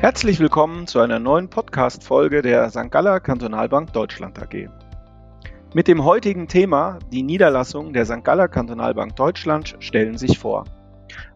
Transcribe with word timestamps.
Herzlich 0.00 0.40
willkommen 0.40 0.86
zu 0.86 0.98
einer 1.00 1.18
neuen 1.18 1.50
Podcast-Folge 1.50 2.40
der 2.40 2.70
St. 2.70 2.90
Galler 2.90 3.20
Kantonalbank 3.20 3.92
Deutschland 3.92 4.38
AG. 4.38 4.70
Mit 5.74 5.88
dem 5.88 6.04
heutigen 6.04 6.48
Thema 6.48 6.98
Die 7.12 7.22
Niederlassungen 7.22 7.92
der 7.92 8.06
St. 8.06 8.24
Galler 8.24 8.48
Kantonalbank 8.48 9.14
Deutschland 9.14 9.76
stellen 9.80 10.16
sich 10.16 10.38
vor. 10.38 10.64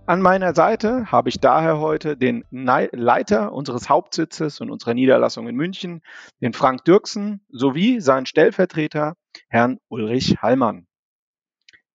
An 0.06 0.22
meiner 0.22 0.54
Seite 0.54 1.12
habe 1.12 1.28
ich 1.28 1.40
daher 1.40 1.78
heute 1.78 2.16
den 2.16 2.42
Leiter 2.50 3.52
unseres 3.52 3.90
Hauptsitzes 3.90 4.62
und 4.62 4.70
unserer 4.70 4.94
Niederlassung 4.94 5.46
in 5.46 5.56
München, 5.56 6.00
den 6.40 6.54
Frank 6.54 6.86
Dirksen, 6.86 7.44
sowie 7.50 8.00
seinen 8.00 8.24
Stellvertreter, 8.24 9.14
Herrn 9.50 9.78
Ulrich 9.88 10.38
Hallmann. 10.40 10.86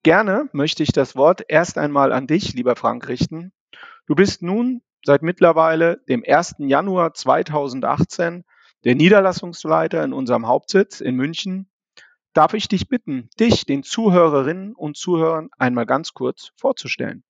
Gerne 0.03 0.49
möchte 0.51 0.83
ich 0.83 0.91
das 0.91 1.15
Wort 1.15 1.41
erst 1.47 1.79
einmal 1.79 2.13
an 2.13 2.27
dich, 2.27 2.53
lieber 2.53 2.75
Frank, 2.75 3.07
richten. 3.07 3.53
Du 4.05 4.13
bist 4.13 4.43
nun 4.43 4.83
seit 5.05 5.21
mittlerweile 5.21 5.97
dem 6.07 6.23
1. 6.25 6.55
Januar 6.59 7.13
2018 7.13 8.43
der 8.83 8.95
Niederlassungsleiter 8.95 10.03
in 10.03 10.13
unserem 10.13 10.47
Hauptsitz 10.47 11.01
in 11.01 11.15
München. 11.15 11.69
Darf 12.33 12.53
ich 12.53 12.67
dich 12.67 12.87
bitten, 12.87 13.29
dich 13.39 13.65
den 13.65 13.83
Zuhörerinnen 13.83 14.75
und 14.75 14.97
Zuhörern 14.97 15.49
einmal 15.57 15.85
ganz 15.85 16.13
kurz 16.13 16.51
vorzustellen? 16.55 17.23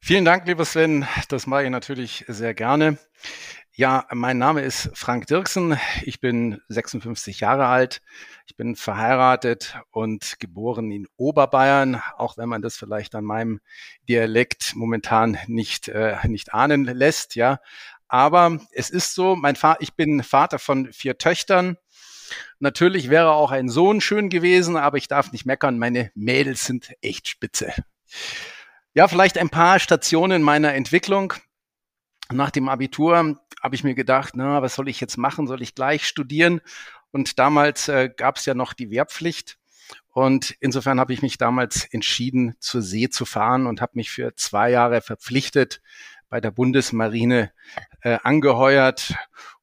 Vielen 0.00 0.24
Dank, 0.24 0.46
lieber 0.46 0.64
Sven. 0.64 1.06
Das 1.28 1.46
mache 1.46 1.64
ich 1.64 1.70
natürlich 1.70 2.24
sehr 2.28 2.54
gerne. 2.54 2.98
Ja, 3.78 4.06
mein 4.10 4.38
Name 4.38 4.62
ist 4.62 4.88
Frank 4.94 5.26
Dirksen. 5.26 5.78
Ich 6.02 6.18
bin 6.18 6.62
56 6.68 7.40
Jahre 7.40 7.66
alt. 7.66 8.00
Ich 8.46 8.56
bin 8.56 8.74
verheiratet 8.74 9.76
und 9.90 10.40
geboren 10.40 10.90
in 10.90 11.06
Oberbayern, 11.18 12.00
auch 12.16 12.38
wenn 12.38 12.48
man 12.48 12.62
das 12.62 12.78
vielleicht 12.78 13.14
an 13.14 13.24
meinem 13.24 13.60
Dialekt 14.08 14.72
momentan 14.76 15.36
nicht, 15.46 15.88
äh, 15.88 16.16
nicht 16.26 16.54
ahnen 16.54 16.84
lässt, 16.84 17.34
ja. 17.34 17.60
Aber 18.08 18.58
es 18.72 18.88
ist 18.88 19.14
so, 19.14 19.36
mein 19.36 19.56
Vater, 19.56 19.82
ich 19.82 19.92
bin 19.92 20.22
Vater 20.22 20.58
von 20.58 20.90
vier 20.94 21.18
Töchtern. 21.18 21.76
Natürlich 22.58 23.10
wäre 23.10 23.32
auch 23.32 23.50
ein 23.50 23.68
Sohn 23.68 24.00
schön 24.00 24.30
gewesen, 24.30 24.78
aber 24.78 24.96
ich 24.96 25.06
darf 25.06 25.32
nicht 25.32 25.44
meckern. 25.44 25.78
Meine 25.78 26.10
Mädels 26.14 26.64
sind 26.64 26.94
echt 27.02 27.28
spitze. 27.28 27.74
Ja, 28.94 29.06
vielleicht 29.06 29.36
ein 29.36 29.50
paar 29.50 29.80
Stationen 29.80 30.40
meiner 30.40 30.72
Entwicklung. 30.72 31.34
Nach 32.32 32.50
dem 32.50 32.70
Abitur 32.70 33.38
habe 33.66 33.74
ich 33.74 33.82
mir 33.82 33.96
gedacht, 33.96 34.36
na, 34.36 34.62
was 34.62 34.76
soll 34.76 34.88
ich 34.88 35.00
jetzt 35.00 35.16
machen? 35.16 35.48
Soll 35.48 35.60
ich 35.60 35.74
gleich 35.74 36.06
studieren? 36.06 36.60
Und 37.10 37.40
damals 37.40 37.88
äh, 37.88 38.08
gab 38.16 38.36
es 38.36 38.46
ja 38.46 38.54
noch 38.54 38.74
die 38.74 38.92
Wehrpflicht. 38.92 39.58
Und 40.14 40.54
insofern 40.60 41.00
habe 41.00 41.12
ich 41.12 41.20
mich 41.20 41.36
damals 41.36 41.84
entschieden, 41.84 42.54
zur 42.60 42.80
See 42.80 43.08
zu 43.08 43.24
fahren 43.24 43.66
und 43.66 43.80
habe 43.80 43.92
mich 43.94 44.12
für 44.12 44.36
zwei 44.36 44.70
Jahre 44.70 45.00
verpflichtet, 45.00 45.82
bei 46.28 46.40
der 46.40 46.52
Bundesmarine 46.52 47.50
äh, 48.02 48.18
angeheuert 48.22 49.14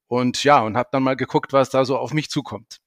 und 0.07 0.43
ja, 0.43 0.59
und 0.59 0.75
habe 0.75 0.89
dann 0.91 1.03
mal 1.03 1.15
geguckt, 1.15 1.53
was 1.53 1.69
da 1.69 1.85
so 1.85 1.97
auf 1.97 2.11
mich 2.11 2.29
zukommt. 2.29 2.81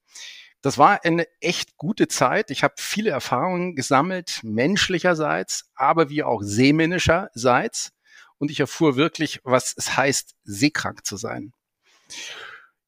Das 0.61 0.77
war 0.77 1.03
eine 1.03 1.25
echt 1.41 1.77
gute 1.77 2.07
Zeit. 2.07 2.51
Ich 2.51 2.63
habe 2.63 2.75
viele 2.77 3.09
Erfahrungen 3.09 3.75
gesammelt, 3.75 4.39
menschlicherseits, 4.43 5.71
aber 5.73 6.09
wie 6.09 6.21
auch 6.21 6.43
seemännischerseits 6.43 7.91
und 8.39 8.51
ich 8.51 8.59
erfuhr 8.59 8.95
wirklich, 8.95 9.39
was 9.43 9.73
es 9.75 9.97
heißt, 9.97 10.35
seekrank 10.43 11.05
zu 11.05 11.17
sein. 11.17 11.53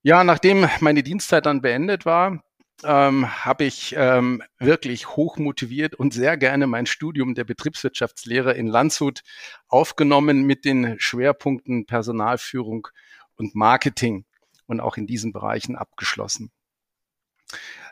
Ja, 0.01 0.23
nachdem 0.23 0.67
meine 0.79 1.03
Dienstzeit 1.03 1.45
dann 1.45 1.61
beendet 1.61 2.05
war, 2.05 2.43
ähm, 2.83 3.45
habe 3.45 3.65
ich 3.65 3.93
ähm, 3.97 4.41
wirklich 4.59 5.09
hochmotiviert 5.09 5.95
und 5.95 6.13
sehr 6.13 6.37
gerne 6.37 6.67
mein 6.67 6.85
Studium 6.85 7.35
der 7.35 7.43
Betriebswirtschaftslehre 7.43 8.53
in 8.53 8.67
Landshut 8.67 9.21
aufgenommen 9.67 10.43
mit 10.43 10.63
den 10.63 10.95
Schwerpunkten 10.99 11.85
Personalführung 11.85 12.87
und 13.35 13.55
Marketing 13.55 14.25
und 14.67 14.79
auch 14.79 14.97
in 14.97 15.07
diesen 15.07 15.33
Bereichen 15.33 15.75
abgeschlossen. 15.75 16.51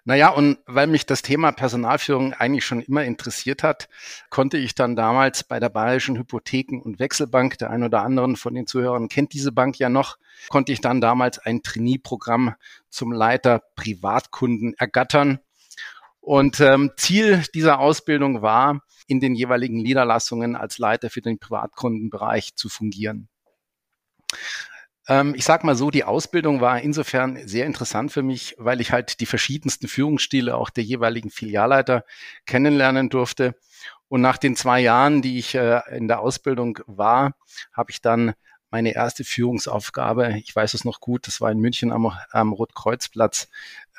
Naja, 0.08 0.30
und 0.30 0.58
weil 0.68 0.88
mich 0.88 1.06
das 1.06 1.22
Thema 1.22 1.52
Personalführung 1.52 2.32
eigentlich 2.32 2.64
schon 2.64 2.82
immer 2.82 3.04
interessiert 3.04 3.62
hat, 3.62 3.90
konnte 4.30 4.58
ich 4.58 4.74
dann 4.74 4.96
damals 4.96 5.44
bei 5.44 5.60
der 5.60 5.68
Bayerischen 5.68 6.18
Hypotheken- 6.18 6.82
und 6.82 6.98
Wechselbank, 7.00 7.58
der 7.58 7.72
ein 7.72 7.84
oder 7.84 8.04
anderen 8.04 8.38
von 8.38 8.54
den 8.54 8.68
Zuhörern 8.68 9.10
kennt 9.10 9.34
diese 9.34 9.52
Bank 9.52 9.78
ja 9.80 9.90
noch, 9.90 10.18
konnte 10.48 10.72
ich 10.72 10.80
dann 10.80 11.02
damals 11.02 11.40
ein 11.40 11.62
Trainee-Programm 11.62 12.56
zum 12.88 13.12
Leiter 13.12 13.62
Privatkunden 13.76 14.76
ergattern. 14.78 15.40
Und 16.22 16.62
ähm, 16.62 16.92
Ziel 16.96 17.44
dieser 17.54 17.80
Ausbildung 17.80 18.42
war, 18.42 18.84
in 19.08 19.20
den 19.20 19.36
jeweiligen 19.36 19.82
Niederlassungen 19.82 20.56
als 20.56 20.78
Leiter 20.78 21.10
für 21.10 21.22
den 21.22 21.38
Privatkundenbereich 21.38 22.56
zu 22.56 22.70
fungieren. 22.70 23.28
Ähm, 25.08 25.34
ich 25.36 25.46
sag 25.46 25.64
mal 25.64 25.76
so, 25.76 25.90
die 25.90 26.04
Ausbildung 26.04 26.62
war 26.62 26.82
insofern 26.82 27.48
sehr 27.48 27.66
interessant 27.66 28.12
für 28.12 28.24
mich, 28.24 28.56
weil 28.58 28.82
ich 28.82 28.92
halt 28.92 29.20
die 29.20 29.26
verschiedensten 29.26 29.88
Führungsstile 29.88 30.56
auch 30.56 30.70
der 30.70 30.84
jeweiligen 30.84 31.30
Filialleiter 31.30 32.04
kennenlernen 32.46 33.10
durfte. 33.10 33.56
Und 34.10 34.22
nach 34.22 34.38
den 34.38 34.56
zwei 34.56 34.80
Jahren, 34.80 35.22
die 35.22 35.38
ich 35.40 35.56
äh, 35.56 35.82
in 35.96 36.08
der 36.08 36.20
Ausbildung 36.20 36.80
war, 36.88 37.34
habe 37.74 37.92
ich 37.92 38.02
dann 38.02 38.34
meine 38.70 38.94
erste 38.94 39.24
Führungsaufgabe, 39.24 40.38
ich 40.40 40.54
weiß 40.54 40.74
es 40.74 40.84
noch 40.84 41.00
gut, 41.00 41.28
das 41.28 41.40
war 41.40 41.52
in 41.52 41.60
München 41.60 41.92
am, 41.92 42.12
am 42.32 42.52
Rotkreuzplatz, 42.52 43.48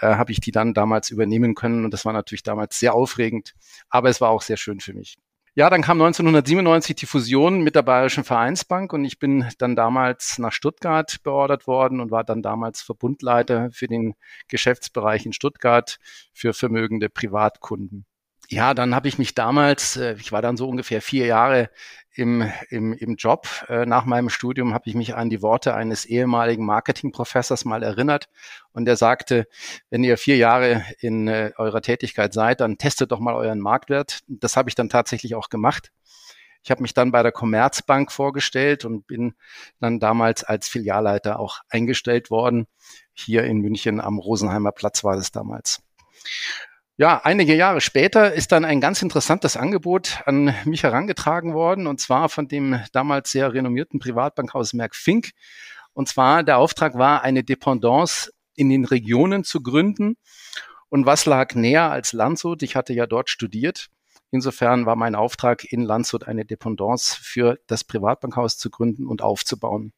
äh, 0.01 0.07
habe 0.07 0.33
ich 0.33 0.41
die 0.41 0.53
dann 0.53 0.75
damals 0.75 1.11
übernehmen 1.11 1.55
können 1.55 1.85
und 1.87 1.93
das 1.93 2.05
war 2.05 2.13
natürlich 2.13 2.43
damals 2.43 2.79
sehr 2.79 2.95
aufregend, 2.95 3.55
aber 3.89 4.11
es 4.11 4.21
war 4.21 4.29
auch 4.31 4.43
sehr 4.43 4.59
schön 4.59 4.81
für 4.81 4.93
mich. 4.93 5.17
Ja, 5.59 5.71
dann 5.71 5.83
kam 5.83 6.01
1997 6.01 6.95
die 6.95 7.07
Fusion 7.07 7.63
mit 7.63 7.75
der 7.75 7.83
Bayerischen 7.83 8.23
Vereinsbank 8.23 8.93
und 8.93 9.05
ich 9.05 9.19
bin 9.19 9.45
dann 9.59 9.75
damals 9.75 10.39
nach 10.39 10.53
Stuttgart 10.53 11.17
beordert 11.25 11.67
worden 11.67 11.99
und 11.99 12.13
war 12.13 12.23
dann 12.23 12.43
damals 12.43 12.81
Verbundleiter 12.81 13.69
für 13.73 13.89
den 13.89 14.15
Geschäftsbereich 14.47 15.27
in 15.27 15.33
Stuttgart 15.33 15.99
für 16.33 16.55
vermögende 16.55 17.09
Privatkunden 17.09 18.07
ja, 18.51 18.73
dann 18.73 18.95
habe 18.95 19.09
ich 19.09 19.19
mich 19.19 19.35
damals, 19.35 19.97
äh, 19.97 20.15
ich 20.19 20.33
war 20.33 20.41
dann 20.41 20.57
so 20.57 20.67
ungefähr 20.67 21.03
vier 21.03 21.27
Jahre 21.27 21.71
im, 22.15 22.51
im, 22.71 22.95
im 22.95 23.17
Job. 23.17 23.47
Äh, 23.69 23.85
nach 23.85 24.07
meinem 24.07 24.31
Studium 24.31 24.73
habe 24.73 24.89
ich 24.89 24.95
mich 24.95 25.15
an 25.15 25.29
die 25.29 25.43
Worte 25.43 25.75
eines 25.75 26.07
ehemaligen 26.07 26.65
Marketingprofessors 26.65 27.67
mal 27.67 27.83
erinnert. 27.83 28.29
Und 28.73 28.87
der 28.87 28.97
sagte, 28.97 29.47
wenn 29.91 30.03
ihr 30.03 30.17
vier 30.17 30.39
Jahre 30.39 30.83
in 30.99 31.29
äh, 31.29 31.53
eurer 31.59 31.83
Tätigkeit 31.83 32.33
seid, 32.33 32.61
dann 32.61 32.79
testet 32.79 33.13
doch 33.13 33.21
mal 33.21 33.35
euren 33.35 33.61
Marktwert. 33.61 34.21
Das 34.27 34.57
habe 34.57 34.71
ich 34.71 34.75
dann 34.75 34.89
tatsächlich 34.89 35.35
auch 35.35 35.51
gemacht. 35.51 35.93
Ich 36.65 36.71
habe 36.71 36.83
mich 36.83 36.95
dann 36.95 37.13
bei 37.13 37.23
der 37.23 37.33
Commerzbank 37.33 38.11
vorgestellt 38.11 38.85
und 38.87 39.07
bin 39.07 39.35
dann 39.79 40.01
damals 40.01 40.43
als 40.43 40.69
Filialleiter 40.69 41.39
auch 41.39 41.61
eingestellt 41.69 42.31
worden. 42.31 42.67
Hier 43.13 43.45
in 43.45 43.59
München 43.59 44.01
am 44.01 44.19
Rosenheimer 44.19 44.73
Platz 44.73 45.05
war 45.05 45.17
das 45.17 45.33
damals. 45.33 45.83
Ja, 47.01 47.21
einige 47.23 47.55
Jahre 47.55 47.81
später 47.81 48.33
ist 48.35 48.51
dann 48.51 48.65
ein 48.65 48.81
ganz 48.81 49.03
interessantes 49.03 49.57
Angebot 49.57 50.21
an 50.27 50.53
mich 50.65 50.83
herangetragen 50.83 51.55
worden, 51.55 51.87
und 51.87 52.01
zwar 52.01 52.29
von 52.29 52.49
dem 52.49 52.81
damals 52.91 53.31
sehr 53.31 53.55
renommierten 53.55 54.01
Privatbankhaus 54.01 54.73
Merck 54.73 54.97
Fink. 54.97 55.31
Und 55.93 56.09
zwar 56.09 56.43
der 56.43 56.59
Auftrag 56.59 56.99
war, 56.99 57.23
eine 57.23 57.45
Dependance 57.45 58.33
in 58.57 58.69
den 58.69 58.85
Regionen 58.85 59.45
zu 59.45 59.63
gründen. 59.63 60.17
Und 60.89 61.07
was 61.07 61.25
lag 61.25 61.55
näher 61.55 61.89
als 61.89 62.13
Landshut? 62.13 62.65
Ich 62.65 62.75
hatte 62.75 62.95
ja 62.95 63.07
dort 63.07 63.31
studiert. 63.31 63.91
Insofern 64.33 64.85
war 64.85 64.97
mein 64.97 65.15
Auftrag 65.15 65.63
in 65.73 65.83
Landshut 65.83 66.27
eine 66.27 66.45
Dependance 66.45 67.17
für 67.23 67.61
das 67.69 67.85
Privatbankhaus 67.85 68.59
zu 68.59 68.71
gründen 68.71 69.07
und 69.07 69.23
aufzubauen. 69.23 69.93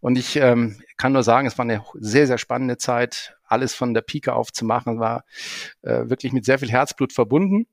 Und 0.00 0.16
ich 0.16 0.36
ähm, 0.36 0.82
kann 0.96 1.12
nur 1.12 1.22
sagen, 1.22 1.46
es 1.46 1.58
war 1.58 1.64
eine 1.64 1.84
sehr, 1.94 2.26
sehr 2.26 2.38
spannende 2.38 2.78
Zeit. 2.78 3.36
Alles 3.44 3.74
von 3.74 3.94
der 3.94 4.02
Pike 4.02 4.34
auf 4.34 4.52
zu 4.52 4.64
machen, 4.64 5.00
war 5.00 5.24
äh, 5.82 6.08
wirklich 6.08 6.32
mit 6.32 6.44
sehr 6.44 6.58
viel 6.58 6.70
Herzblut 6.70 7.12
verbunden. 7.12 7.66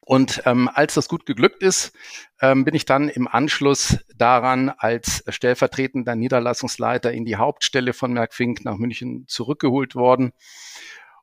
Und 0.00 0.42
ähm, 0.44 0.68
als 0.72 0.94
das 0.94 1.08
gut 1.08 1.24
geglückt 1.24 1.62
ist, 1.62 1.92
ähm, 2.40 2.64
bin 2.64 2.74
ich 2.74 2.84
dann 2.84 3.08
im 3.08 3.28
Anschluss 3.28 3.98
daran 4.16 4.70
als 4.70 5.22
stellvertretender 5.28 6.16
Niederlassungsleiter 6.16 7.12
in 7.12 7.24
die 7.24 7.36
Hauptstelle 7.36 7.92
von 7.92 8.12
Merck 8.12 8.34
Fink 8.34 8.64
nach 8.64 8.76
München 8.76 9.24
zurückgeholt 9.28 9.94
worden 9.94 10.32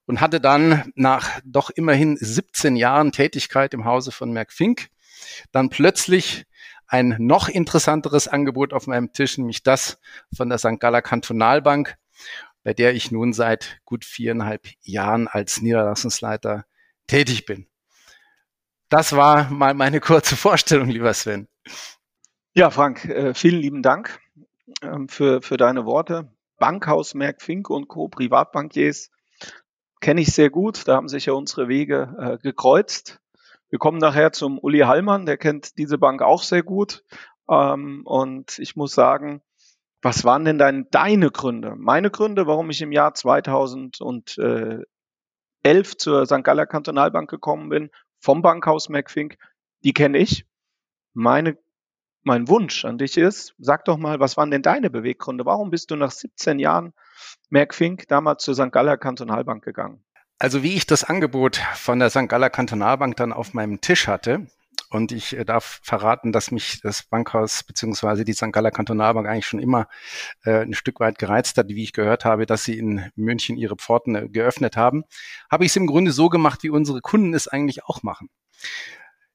und 0.06 0.22
hatte 0.22 0.40
dann 0.40 0.92
nach 0.96 1.42
doch 1.44 1.70
immerhin 1.70 2.18
17 2.18 2.76
Jahren 2.76 3.12
Tätigkeit 3.12 3.74
im 3.74 3.84
Hause 3.84 4.12
von 4.12 4.32
Merck 4.32 4.54
Fink 4.54 4.88
dann 5.52 5.70
plötzlich 5.70 6.46
ein 6.88 7.16
noch 7.20 7.50
interessanteres 7.50 8.28
Angebot 8.28 8.74
auf 8.74 8.88
meinem 8.88 9.14
Tisch, 9.14 9.38
nämlich 9.38 9.64
das 9.64 10.00
von 10.36 10.50
der 10.50 10.58
St. 10.58 10.80
Galler 10.80 11.02
Kantonalbank, 11.02 11.98
bei 12.64 12.74
der 12.74 12.94
ich 12.94 13.12
nun 13.12 13.34
seit 13.34 13.80
gut 13.86 14.06
viereinhalb 14.06 14.68
Jahren 14.82 15.28
als 15.28 15.62
Niederlassungsleiter 15.62 16.66
tätig 17.08 17.46
bin. 17.46 17.68
Das 18.90 19.16
war 19.16 19.50
mal 19.50 19.74
meine 19.74 20.00
kurze 20.00 20.36
Vorstellung, 20.36 20.90
lieber 20.90 21.14
Sven. 21.14 21.48
Ja, 22.54 22.70
Frank, 22.72 23.06
äh, 23.06 23.34
vielen 23.34 23.62
lieben 23.62 23.82
Dank 23.82 24.20
ähm, 24.82 25.10
für, 25.10 25.42
für 25.42 25.58
deine 25.58 25.86
Worte. 25.86 26.32
Bankhaus 26.58 27.14
Merck 27.14 27.42
Fink 27.42 27.70
und 27.70 27.88
Co. 27.88 28.08
Privatbankiers 28.08 29.12
kenne 30.00 30.22
ich 30.22 30.34
sehr 30.34 30.50
gut. 30.50 30.88
Da 30.88 30.96
haben 30.96 31.10
sich 31.10 31.28
ja 31.28 31.34
unsere 31.34 31.68
Wege 31.68 32.16
äh, 32.20 32.38
gekreuzt. 32.42 33.20
Wir 33.70 33.80
kommen 33.80 33.98
nachher 34.00 34.32
zum 34.32 34.60
Uli 34.60 34.80
Hallmann, 34.80 35.26
der 35.26 35.38
kennt 35.38 35.78
diese 35.78 35.98
Bank 35.98 36.22
auch 36.22 36.44
sehr 36.44 36.64
gut. 36.64 37.04
Ähm, 37.50 38.02
und 38.06 38.60
ich 38.60 38.76
muss 38.76 38.94
sagen, 38.94 39.42
Was 40.02 40.24
waren 40.24 40.46
denn 40.46 40.58
dein, 40.58 40.88
deine 40.92 41.32
Gründe? 41.32 41.76
Meine 41.78 42.12
Gründe, 42.12 42.48
warum 42.48 42.70
ich 42.70 42.82
im 42.82 42.92
Jahr 42.92 43.14
2011 43.14 44.86
zur 45.98 46.26
St. 46.26 46.44
Galler 46.44 46.66
Kantonalbank 46.68 47.30
gekommen 47.30 47.70
bin, 47.70 47.92
vom 48.20 48.42
Bankhaus 48.42 48.90
McFink, 48.90 49.38
die 49.84 49.94
kenne 49.94 50.18
ich. 50.20 50.46
Meine, 51.14 51.58
mein 52.24 52.48
Wunsch 52.48 52.86
an 52.86 52.98
dich 52.98 53.18
ist, 53.18 53.56
sag 53.60 53.86
doch 53.86 53.98
mal, 53.98 54.20
was 54.20 54.38
waren 54.38 54.52
denn 54.52 54.62
deine 54.62 54.90
Beweggründe? 54.90 55.46
Warum 55.46 55.70
bist 55.72 55.92
du 55.92 55.96
nach 55.96 56.12
17 56.12 56.60
Jahren 56.60 56.94
McFink 57.50 58.08
damals 58.08 58.44
zur 58.44 58.56
St. 58.56 58.72
Galler 58.72 58.98
Kantonalbank 58.98 59.64
gegangen? 59.64 60.04
Also 60.40 60.62
wie 60.64 60.76
ich 60.76 60.86
das 60.86 61.04
Angebot 61.04 61.58
von 61.76 62.00
der 62.00 62.10
St. 62.10 62.30
Galler 62.30 62.50
Kantonalbank 62.50 63.16
dann 63.18 63.34
auf 63.34 63.54
meinem 63.54 63.82
Tisch 63.82 64.08
hatte, 64.08 64.48
und 64.90 65.12
ich 65.12 65.36
äh, 65.36 65.44
darf 65.44 65.80
verraten, 65.84 66.32
dass 66.32 66.52
mich 66.52 66.80
das 66.82 67.04
Bankhaus 67.04 67.64
beziehungsweise 67.64 68.24
die 68.24 68.34
St. 68.34 68.52
Galler 68.52 68.72
Kantonalbank 68.72 69.28
eigentlich 69.28 69.46
schon 69.46 69.60
immer 69.60 69.88
äh, 70.46 70.62
ein 70.62 70.74
Stück 70.74 71.00
weit 71.00 71.20
gereizt 71.20 71.58
hat, 71.58 71.68
wie 71.68 71.84
ich 71.84 71.94
gehört 71.94 72.26
habe, 72.26 72.46
dass 72.46 72.64
sie 72.64 72.78
in 72.78 73.12
München 73.16 73.58
ihre 73.58 73.76
Pforten 73.76 74.16
äh, 74.16 74.30
geöffnet 74.30 74.78
haben, 74.78 75.04
habe 75.52 75.66
ich 75.66 75.72
es 75.72 75.76
im 75.76 75.88
Grunde 75.88 76.12
so 76.12 76.30
gemacht, 76.30 76.64
wie 76.64 76.70
unsere 76.70 77.02
Kunden 77.02 77.34
es 77.34 77.48
eigentlich 77.48 77.84
auch 77.86 78.04
machen. 78.04 78.30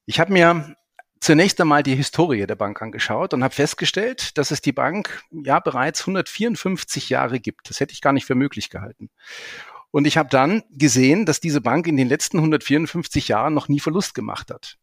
Ich 0.05 0.19
habe 0.19 0.33
mir 0.33 0.75
zunächst 1.19 1.61
einmal 1.61 1.83
die 1.83 1.95
Historie 1.95 2.45
der 2.47 2.55
Bank 2.55 2.81
angeschaut 2.81 3.33
und 3.33 3.43
habe 3.43 3.53
festgestellt, 3.53 4.37
dass 4.37 4.51
es 4.51 4.61
die 4.61 4.73
Bank 4.73 5.23
ja 5.31 5.59
bereits 5.59 6.01
154 6.01 7.09
Jahre 7.09 7.39
gibt. 7.39 7.69
Das 7.69 7.79
hätte 7.79 7.93
ich 7.93 8.01
gar 8.01 8.11
nicht 8.11 8.25
für 8.25 8.35
möglich 8.35 8.69
gehalten. 8.69 9.09
Und 9.93 10.07
ich 10.07 10.17
habe 10.17 10.27
dann 10.27 10.63
gesehen, 10.71 11.27
dass 11.27 11.39
diese 11.39 11.61
Bank 11.61 11.85
in 11.85 11.97
den 11.97 12.07
letzten 12.07 12.37
154 12.37 13.27
Jahren 13.27 13.53
noch 13.53 13.67
nie 13.67 13.79
Verlust 13.79 14.15
gemacht 14.15 14.49
hat. 14.49 14.79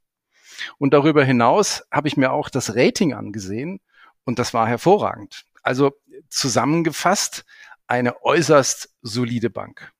Und 0.79 0.95
darüber 0.95 1.25
hinaus 1.25 1.83
habe 1.91 2.07
ich 2.07 2.17
mir 2.17 2.31
auch 2.31 2.49
das 2.49 2.77
Rating 2.77 3.13
angesehen 3.13 3.81
und 4.23 4.39
das 4.39 4.55
war 4.55 4.69
hervorragend. 4.69 5.47
Also 5.65 5.97
zusammengefasst 6.29 7.45
eine 7.89 8.23
äußerst 8.23 8.95
solide 9.03 9.51
Bank. 9.51 9.91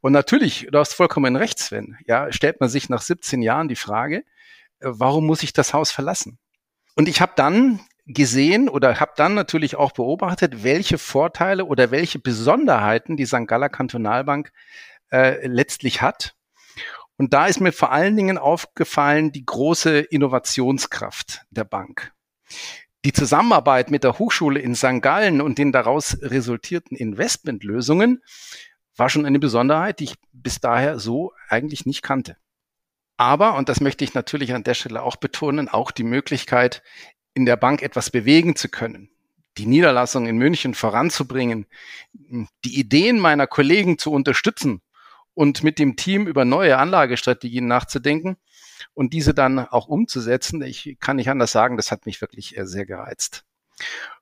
Und 0.00 0.12
natürlich, 0.12 0.68
du 0.70 0.78
hast 0.78 0.94
vollkommen 0.94 1.34
recht, 1.34 1.58
Sven, 1.58 1.98
ja, 2.06 2.30
stellt 2.30 2.60
man 2.60 2.68
sich 2.68 2.88
nach 2.88 3.02
17 3.02 3.42
Jahren 3.42 3.66
die 3.66 3.74
Frage, 3.74 4.18
äh, 4.78 4.90
warum 4.90 5.26
muss 5.26 5.42
ich 5.42 5.52
das 5.52 5.74
Haus 5.74 5.90
verlassen? 5.90 6.38
Und 6.94 7.08
ich 7.08 7.20
habe 7.20 7.32
dann 7.34 7.80
gesehen 8.12 8.68
oder 8.68 8.98
habe 9.00 9.12
dann 9.16 9.34
natürlich 9.34 9.76
auch 9.76 9.92
beobachtet, 9.92 10.62
welche 10.64 10.98
Vorteile 10.98 11.64
oder 11.64 11.90
welche 11.90 12.18
Besonderheiten 12.18 13.16
die 13.16 13.26
St. 13.26 13.46
Galler 13.46 13.68
Kantonalbank 13.68 14.52
äh, 15.10 15.46
letztlich 15.46 16.02
hat. 16.02 16.34
Und 17.16 17.34
da 17.34 17.46
ist 17.46 17.60
mir 17.60 17.72
vor 17.72 17.92
allen 17.92 18.16
Dingen 18.16 18.38
aufgefallen 18.38 19.32
die 19.32 19.44
große 19.44 19.98
Innovationskraft 19.98 21.42
der 21.50 21.64
Bank. 21.64 22.12
Die 23.04 23.12
Zusammenarbeit 23.12 23.90
mit 23.90 24.04
der 24.04 24.18
Hochschule 24.18 24.60
in 24.60 24.74
St. 24.74 25.00
Gallen 25.00 25.40
und 25.40 25.58
den 25.58 25.72
daraus 25.72 26.18
resultierten 26.20 26.96
Investmentlösungen 26.96 28.22
war 28.96 29.08
schon 29.08 29.24
eine 29.24 29.38
Besonderheit, 29.38 30.00
die 30.00 30.04
ich 30.04 30.14
bis 30.32 30.60
daher 30.60 30.98
so 30.98 31.32
eigentlich 31.48 31.86
nicht 31.86 32.02
kannte. 32.02 32.36
Aber, 33.16 33.56
und 33.56 33.68
das 33.68 33.80
möchte 33.80 34.04
ich 34.04 34.14
natürlich 34.14 34.54
an 34.54 34.64
der 34.64 34.74
Stelle 34.74 35.02
auch 35.02 35.16
betonen, 35.16 35.68
auch 35.68 35.90
die 35.90 36.04
Möglichkeit, 36.04 36.82
in 37.34 37.46
der 37.46 37.56
Bank 37.56 37.82
etwas 37.82 38.10
bewegen 38.10 38.56
zu 38.56 38.68
können, 38.68 39.10
die 39.58 39.66
Niederlassung 39.66 40.26
in 40.26 40.36
München 40.36 40.74
voranzubringen, 40.74 41.66
die 42.64 42.78
Ideen 42.78 43.18
meiner 43.18 43.46
Kollegen 43.46 43.98
zu 43.98 44.12
unterstützen 44.12 44.80
und 45.34 45.62
mit 45.62 45.78
dem 45.78 45.96
Team 45.96 46.26
über 46.26 46.44
neue 46.44 46.78
Anlagestrategien 46.78 47.66
nachzudenken 47.66 48.36
und 48.94 49.12
diese 49.12 49.34
dann 49.34 49.58
auch 49.58 49.88
umzusetzen. 49.88 50.62
Ich 50.62 50.96
kann 51.00 51.16
nicht 51.16 51.30
anders 51.30 51.52
sagen, 51.52 51.76
das 51.76 51.90
hat 51.90 52.06
mich 52.06 52.20
wirklich 52.20 52.56
äh, 52.56 52.66
sehr 52.66 52.86
gereizt. 52.86 53.44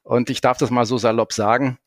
Und 0.03 0.31
ich 0.31 0.41
darf 0.41 0.59
das 0.59 0.71
mal 0.71 0.87
so 0.87 0.99
salopp 0.99 1.33
sagen. 1.33 1.79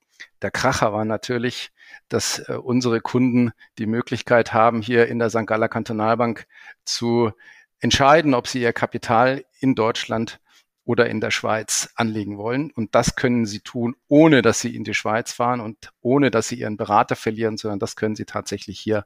Der 0.41 0.51
Kracher 0.51 0.93
war 0.93 1.05
natürlich, 1.05 1.71
dass 2.09 2.39
äh, 2.39 2.53
unsere 2.53 3.01
Kunden 3.01 3.51
die 3.77 3.85
Möglichkeit 3.85 4.53
haben, 4.53 4.81
hier 4.81 5.07
in 5.07 5.19
der 5.19 5.29
St. 5.29 5.47
Galler 5.47 5.69
Kantonalbank 5.69 6.47
zu 6.83 7.31
entscheiden, 7.79 8.33
ob 8.33 8.47
sie 8.47 8.61
ihr 8.61 8.73
Kapital 8.73 9.45
in 9.59 9.75
Deutschland 9.75 10.39
oder 10.83 11.09
in 11.09 11.21
der 11.21 11.31
Schweiz 11.31 11.89
anlegen 11.95 12.37
wollen. 12.37 12.71
Und 12.71 12.95
das 12.95 13.15
können 13.15 13.45
sie 13.45 13.59
tun, 13.59 13.95
ohne 14.07 14.41
dass 14.41 14.61
sie 14.61 14.75
in 14.75 14.83
die 14.83 14.93
Schweiz 14.93 15.31
fahren 15.31 15.59
und 15.61 15.91
ohne 16.01 16.31
dass 16.31 16.47
sie 16.47 16.59
ihren 16.59 16.77
Berater 16.77 17.15
verlieren, 17.15 17.57
sondern 17.57 17.79
das 17.79 17.95
können 17.95 18.15
sie 18.15 18.25
tatsächlich 18.25 18.79
hier 18.79 19.05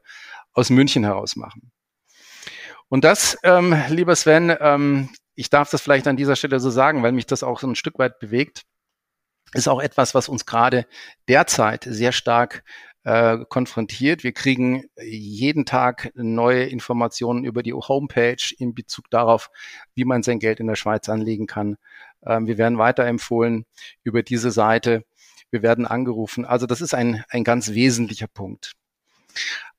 aus 0.52 0.70
München 0.70 1.04
heraus 1.04 1.36
machen. 1.36 1.70
Und 2.88 3.04
das, 3.04 3.36
ähm, 3.42 3.76
lieber 3.88 4.14
Sven, 4.14 4.56
ähm, 4.60 5.10
ich 5.34 5.50
darf 5.50 5.70
das 5.70 5.82
vielleicht 5.82 6.06
an 6.06 6.16
dieser 6.16 6.36
Stelle 6.36 6.60
so 6.60 6.70
sagen, 6.70 7.02
weil 7.02 7.12
mich 7.12 7.26
das 7.26 7.42
auch 7.42 7.60
so 7.60 7.66
ein 7.66 7.74
Stück 7.74 7.98
weit 7.98 8.18
bewegt, 8.18 8.62
ist 9.52 9.68
auch 9.68 9.80
etwas, 9.80 10.14
was 10.14 10.28
uns 10.28 10.46
gerade 10.46 10.86
derzeit 11.28 11.84
sehr 11.88 12.12
stark 12.12 12.64
äh, 13.06 13.38
konfrontiert. 13.48 14.24
Wir 14.24 14.32
kriegen 14.32 14.84
jeden 15.00 15.64
Tag 15.64 16.10
neue 16.14 16.64
Informationen 16.64 17.44
über 17.44 17.62
die 17.62 17.72
Homepage 17.72 18.52
in 18.58 18.74
Bezug 18.74 19.08
darauf, 19.10 19.48
wie 19.94 20.04
man 20.04 20.24
sein 20.24 20.40
Geld 20.40 20.58
in 20.58 20.66
der 20.66 20.74
Schweiz 20.74 21.08
anlegen 21.08 21.46
kann. 21.46 21.76
Ähm, 22.26 22.48
wir 22.48 22.58
werden 22.58 22.78
weiterempfohlen 22.78 23.64
über 24.02 24.24
diese 24.24 24.50
Seite. 24.50 25.04
Wir 25.52 25.62
werden 25.62 25.86
angerufen. 25.86 26.44
Also 26.44 26.66
das 26.66 26.80
ist 26.80 26.94
ein, 26.94 27.24
ein 27.28 27.44
ganz 27.44 27.70
wesentlicher 27.70 28.26
Punkt. 28.26 28.72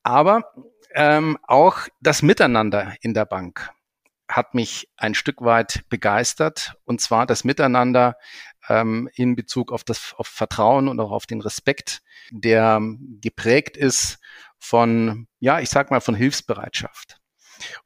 Aber 0.03 0.53
ähm, 0.95 1.37
auch 1.43 1.79
das 1.99 2.21
Miteinander 2.21 2.95
in 3.01 3.13
der 3.13 3.25
Bank 3.25 3.71
hat 4.29 4.53
mich 4.53 4.87
ein 4.95 5.15
Stück 5.15 5.41
weit 5.41 5.83
begeistert. 5.89 6.77
Und 6.85 7.01
zwar 7.01 7.25
das 7.25 7.43
Miteinander 7.43 8.15
ähm, 8.69 9.09
in 9.13 9.35
Bezug 9.35 9.71
auf 9.71 9.83
das 9.83 10.13
auf 10.17 10.27
Vertrauen 10.27 10.87
und 10.87 10.99
auch 10.99 11.11
auf 11.11 11.25
den 11.25 11.41
Respekt, 11.41 12.01
der 12.31 12.81
geprägt 13.21 13.77
ist 13.77 14.19
von, 14.59 15.27
ja, 15.39 15.59
ich 15.59 15.69
sag 15.69 15.91
mal, 15.91 16.01
von 16.01 16.15
Hilfsbereitschaft. 16.15 17.17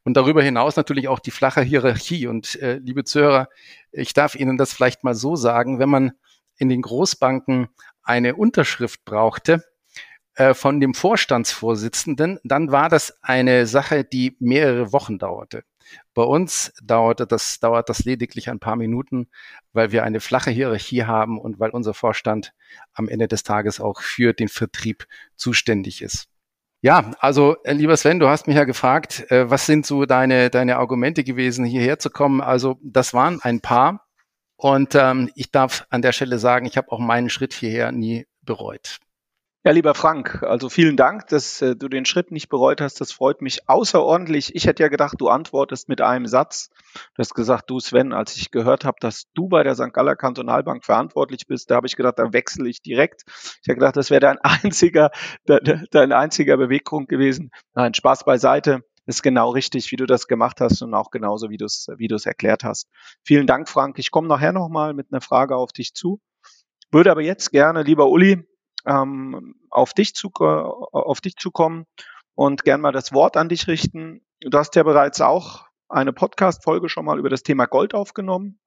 Und 0.03 0.15
darüber 0.17 0.43
hinaus 0.43 0.75
natürlich 0.75 1.07
auch 1.07 1.19
die 1.19 1.31
flache 1.31 1.61
Hierarchie. 1.61 2.27
Und 2.27 2.61
äh, 2.61 2.77
liebe 2.77 3.03
Zuhörer, 3.03 3.47
ich 3.91 4.13
darf 4.13 4.35
Ihnen 4.35 4.57
das 4.57 4.73
vielleicht 4.73 5.03
mal 5.03 5.15
so 5.15 5.35
sagen, 5.35 5.79
wenn 5.79 5.89
man 5.89 6.11
in 6.57 6.69
den 6.69 6.81
Großbanken 6.81 7.69
eine 8.03 8.35
Unterschrift 8.35 9.05
brauchte, 9.05 9.63
äh, 10.35 10.53
von 10.53 10.79
dem 10.79 10.93
Vorstandsvorsitzenden, 10.93 12.39
dann 12.43 12.71
war 12.71 12.89
das 12.89 13.21
eine 13.21 13.67
Sache, 13.67 14.03
die 14.03 14.37
mehrere 14.39 14.93
Wochen 14.93 15.19
dauerte. 15.19 15.63
Bei 16.13 16.23
uns 16.23 16.73
dauerte 16.83 17.25
das, 17.25 17.59
dauert 17.59 17.89
das 17.89 18.03
lediglich 18.05 18.49
ein 18.49 18.59
paar 18.59 18.75
Minuten, 18.75 19.29
weil 19.73 19.91
wir 19.91 20.03
eine 20.03 20.19
flache 20.19 20.51
Hierarchie 20.51 21.03
haben 21.03 21.39
und 21.39 21.59
weil 21.59 21.71
unser 21.71 21.93
Vorstand 21.93 22.53
am 22.93 23.07
Ende 23.07 23.27
des 23.27 23.43
Tages 23.43 23.79
auch 23.79 24.01
für 24.01 24.33
den 24.33 24.49
Vertrieb 24.49 25.05
zuständig 25.35 26.01
ist. 26.01 26.27
Ja, 26.83 27.11
also 27.19 27.57
äh, 27.63 27.73
lieber 27.73 27.95
Sven, 27.95 28.19
du 28.19 28.27
hast 28.27 28.47
mich 28.47 28.55
ja 28.55 28.63
gefragt, 28.63 29.29
äh, 29.31 29.49
was 29.49 29.67
sind 29.67 29.85
so 29.85 30.05
deine, 30.05 30.49
deine 30.49 30.77
Argumente 30.77 31.23
gewesen, 31.23 31.63
hierher 31.63 31.99
zu 31.99 32.09
kommen? 32.09 32.41
Also 32.41 32.79
das 32.81 33.13
waren 33.13 33.39
ein 33.41 33.61
paar. 33.61 34.07
Und 34.55 34.95
ähm, 34.95 35.29
ich 35.35 35.51
darf 35.51 35.85
an 35.89 36.01
der 36.01 36.11
Stelle 36.11 36.39
sagen, 36.39 36.65
ich 36.65 36.77
habe 36.77 36.91
auch 36.91 36.99
meinen 36.99 37.29
Schritt 37.29 37.53
hierher 37.53 37.91
nie 37.91 38.25
bereut. 38.41 38.99
Ja, 39.63 39.73
lieber 39.73 39.93
Frank, 39.93 40.41
also 40.41 40.69
vielen 40.69 40.97
Dank, 40.97 41.27
dass 41.27 41.61
äh, 41.61 41.75
du 41.75 41.87
den 41.87 42.05
Schritt 42.05 42.31
nicht 42.31 42.49
bereut 42.49 42.81
hast. 42.81 42.99
Das 42.99 43.11
freut 43.11 43.43
mich 43.43 43.69
außerordentlich. 43.69 44.55
Ich 44.55 44.65
hätte 44.65 44.81
ja 44.81 44.89
gedacht, 44.89 45.17
du 45.19 45.27
antwortest 45.27 45.87
mit 45.87 46.01
einem 46.01 46.25
Satz. 46.25 46.71
Du 46.95 47.19
hast 47.19 47.35
gesagt, 47.35 47.69
du 47.69 47.79
Sven, 47.79 48.11
als 48.11 48.35
ich 48.35 48.49
gehört 48.49 48.85
habe, 48.85 48.97
dass 48.99 49.25
du 49.35 49.49
bei 49.49 49.61
der 49.61 49.75
St. 49.75 49.93
Galler 49.93 50.15
Kantonalbank 50.15 50.83
verantwortlich 50.83 51.45
bist, 51.45 51.69
da 51.69 51.75
habe 51.75 51.85
ich 51.85 51.95
gedacht, 51.95 52.17
da 52.17 52.33
wechsle 52.33 52.67
ich 52.69 52.81
direkt. 52.81 53.21
Ich 53.27 53.69
habe 53.69 53.75
gedacht, 53.75 53.97
das 53.97 54.09
wäre 54.09 54.21
dein 54.21 54.39
einziger, 54.41 55.11
dein 55.45 56.11
einziger 56.11 56.57
Beweggrund 56.57 57.07
gewesen. 57.07 57.51
Nein, 57.75 57.93
Spaß 57.93 58.25
beiseite. 58.25 58.83
Ist 59.05 59.21
genau 59.21 59.51
richtig, 59.51 59.91
wie 59.91 59.95
du 59.95 60.07
das 60.07 60.27
gemacht 60.27 60.59
hast 60.59 60.81
und 60.81 60.95
auch 60.95 61.11
genauso, 61.11 61.51
wie 61.51 61.57
du 61.57 61.65
es 61.65 61.87
wie 61.97 62.07
du 62.07 62.15
es 62.15 62.25
erklärt 62.25 62.63
hast. 62.63 62.87
Vielen 63.23 63.45
Dank, 63.45 63.69
Frank. 63.69 63.99
Ich 63.99 64.09
komme 64.09 64.27
nachher 64.27 64.53
nochmal 64.53 64.95
mit 64.95 65.07
einer 65.11 65.21
Frage 65.21 65.55
auf 65.55 65.71
dich 65.71 65.93
zu. 65.93 66.19
Würde 66.91 67.11
aber 67.11 67.21
jetzt 67.21 67.51
gerne, 67.51 67.83
lieber 67.83 68.09
Uli, 68.09 68.43
ähm, 68.85 69.55
auf, 69.69 69.93
dich 69.93 70.13
zu, 70.15 70.29
auf 70.31 71.21
dich 71.21 71.35
zu 71.35 71.51
kommen 71.51 71.85
und 72.35 72.63
gern 72.63 72.81
mal 72.81 72.91
das 72.91 73.13
Wort 73.13 73.37
an 73.37 73.49
dich 73.49 73.67
richten. 73.67 74.21
Du 74.41 74.57
hast 74.57 74.75
ja 74.75 74.83
bereits 74.83 75.21
auch 75.21 75.65
eine 75.89 76.13
Podcast-Folge 76.13 76.89
schon 76.89 77.05
mal 77.05 77.19
über 77.19 77.29
das 77.29 77.43
Thema 77.43 77.65
Gold 77.65 77.93
aufgenommen. 77.93 78.59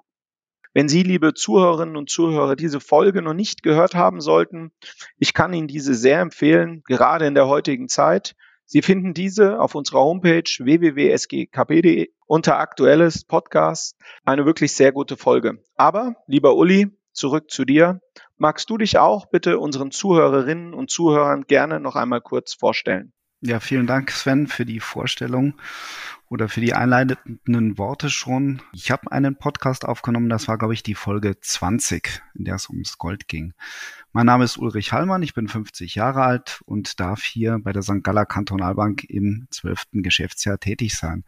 Wenn 0.72 0.88
Sie, 0.88 1.04
liebe 1.04 1.34
Zuhörerinnen 1.34 1.96
und 1.96 2.10
Zuhörer, 2.10 2.56
diese 2.56 2.80
Folge 2.80 3.22
noch 3.22 3.32
nicht 3.32 3.62
gehört 3.62 3.94
haben 3.94 4.20
sollten, 4.20 4.72
ich 5.18 5.32
kann 5.32 5.52
Ihnen 5.52 5.68
diese 5.68 5.94
sehr 5.94 6.20
empfehlen, 6.20 6.82
gerade 6.86 7.26
in 7.26 7.34
der 7.34 7.46
heutigen 7.46 7.88
Zeit. 7.88 8.34
Sie 8.66 8.82
finden 8.82 9.14
diese 9.14 9.60
auf 9.60 9.74
unserer 9.74 10.00
Homepage 10.00 10.42
www.sgkp.de 10.58 12.08
unter 12.26 12.58
aktuelles 12.58 13.24
Podcast. 13.24 13.96
Eine 14.24 14.46
wirklich 14.46 14.72
sehr 14.72 14.90
gute 14.90 15.16
Folge. 15.16 15.62
Aber, 15.76 16.16
lieber 16.26 16.56
Uli, 16.56 16.88
zurück 17.12 17.50
zu 17.50 17.64
dir. 17.64 18.00
Magst 18.36 18.68
du 18.68 18.78
dich 18.78 18.98
auch 18.98 19.26
bitte 19.26 19.58
unseren 19.60 19.92
Zuhörerinnen 19.92 20.74
und 20.74 20.90
Zuhörern 20.90 21.44
gerne 21.46 21.78
noch 21.78 21.94
einmal 21.94 22.20
kurz 22.20 22.52
vorstellen? 22.52 23.12
Ja, 23.40 23.60
vielen 23.60 23.86
Dank, 23.86 24.10
Sven, 24.10 24.46
für 24.46 24.64
die 24.64 24.80
Vorstellung 24.80 25.54
oder 26.28 26.48
für 26.48 26.62
die 26.62 26.72
einleitenden 26.72 27.76
Worte 27.76 28.08
schon. 28.08 28.62
Ich 28.72 28.90
habe 28.90 29.12
einen 29.12 29.36
Podcast 29.36 29.84
aufgenommen, 29.84 30.30
das 30.30 30.48
war, 30.48 30.56
glaube 30.56 30.72
ich, 30.72 30.82
die 30.82 30.94
Folge 30.94 31.38
20, 31.38 32.22
in 32.34 32.44
der 32.44 32.54
es 32.54 32.70
ums 32.70 32.96
Gold 32.98 33.28
ging. 33.28 33.52
Mein 34.12 34.26
Name 34.26 34.44
ist 34.44 34.56
Ulrich 34.56 34.92
Hallmann, 34.92 35.22
ich 35.22 35.34
bin 35.34 35.46
50 35.46 35.94
Jahre 35.94 36.22
alt 36.22 36.62
und 36.64 36.98
darf 36.98 37.22
hier 37.22 37.58
bei 37.62 37.72
der 37.72 37.82
St. 37.82 38.02
Galler 38.02 38.24
Kantonalbank 38.26 39.04
im 39.04 39.46
12. 39.50 39.88
Geschäftsjahr 39.92 40.58
tätig 40.58 40.96
sein. 40.96 41.24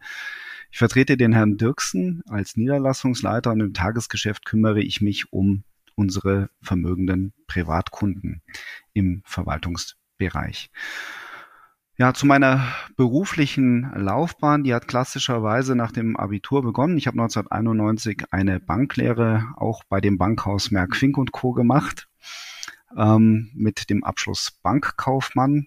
Ich 0.71 0.79
vertrete 0.79 1.15
den 1.15 1.33
Herrn 1.33 1.57
Dirksen 1.57 2.23
als 2.27 2.57
Niederlassungsleiter 2.57 3.51
und 3.51 3.61
im 3.61 3.73
Tagesgeschäft 3.73 4.43
kümmere 4.43 4.81
ich 4.81 4.99
mich 5.01 5.31
um 5.31 5.63
unsere 5.97 6.49
vermögenden 6.61 7.33
Privatkunden 7.47 8.41
im 8.93 9.21
Verwaltungsbereich. 9.25 10.69
Ja, 11.99 12.13
zu 12.13 12.27
meiner 12.27 12.61
beruflichen 12.95 13.91
Laufbahn, 13.95 14.63
die 14.63 14.73
hat 14.75 14.87
klassischerweise 14.87 15.75
nach 15.75 15.91
dem 15.91 16.15
Abitur 16.15 16.61
begonnen. 16.61 16.95
Ich 16.95 17.07
habe 17.07 17.19
1991 17.19 18.25
eine 18.29 18.59
Banklehre 18.59 19.47
auch 19.55 19.83
bei 19.89 19.99
dem 19.99 20.19
Bankhaus 20.19 20.69
Merck 20.69 20.95
Fink 20.95 21.17
und 21.17 21.31
Co. 21.31 21.53
gemacht, 21.53 22.07
ähm, 22.95 23.49
mit 23.55 23.89
dem 23.89 24.03
Abschluss 24.03 24.51
Bankkaufmann. 24.61 25.65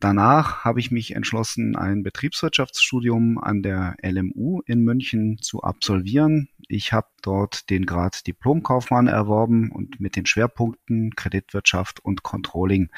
Danach 0.00 0.64
habe 0.64 0.80
ich 0.80 0.90
mich 0.90 1.14
entschlossen, 1.14 1.76
ein 1.76 2.02
Betriebswirtschaftsstudium 2.02 3.36
an 3.36 3.62
der 3.62 3.96
LMU 4.02 4.62
in 4.64 4.82
München 4.82 5.36
zu 5.42 5.62
absolvieren. 5.62 6.48
Ich 6.68 6.94
habe 6.94 7.08
dort 7.20 7.68
den 7.68 7.84
Grad 7.84 8.26
Diplomkaufmann 8.26 9.08
erworben 9.08 9.70
und 9.70 10.00
mit 10.00 10.16
den 10.16 10.24
Schwerpunkten 10.24 11.14
Kreditwirtschaft 11.14 12.00
und 12.00 12.22
Controlling 12.22 12.88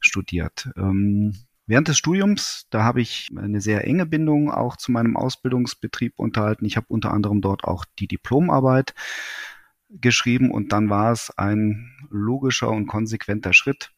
studiert. 0.00 0.68
Ähm, 0.76 1.32
Während 1.68 1.88
des 1.88 1.98
Studiums, 1.98 2.68
da 2.70 2.84
habe 2.84 3.00
ich 3.00 3.28
eine 3.36 3.60
sehr 3.60 3.84
enge 3.88 4.06
Bindung 4.06 4.52
auch 4.52 4.76
zu 4.76 4.92
meinem 4.92 5.16
Ausbildungsbetrieb 5.16 6.12
unterhalten. 6.16 6.64
Ich 6.64 6.76
habe 6.76 6.86
unter 6.88 7.12
anderem 7.12 7.40
dort 7.40 7.64
auch 7.64 7.84
die 7.98 8.06
Diplomarbeit 8.06 8.94
geschrieben 9.90 10.52
und 10.52 10.72
dann 10.72 10.90
war 10.90 11.10
es 11.10 11.36
ein 11.36 11.90
logischer 12.08 12.70
und 12.70 12.86
konsequenter 12.86 13.52
Schritt, 13.52 13.90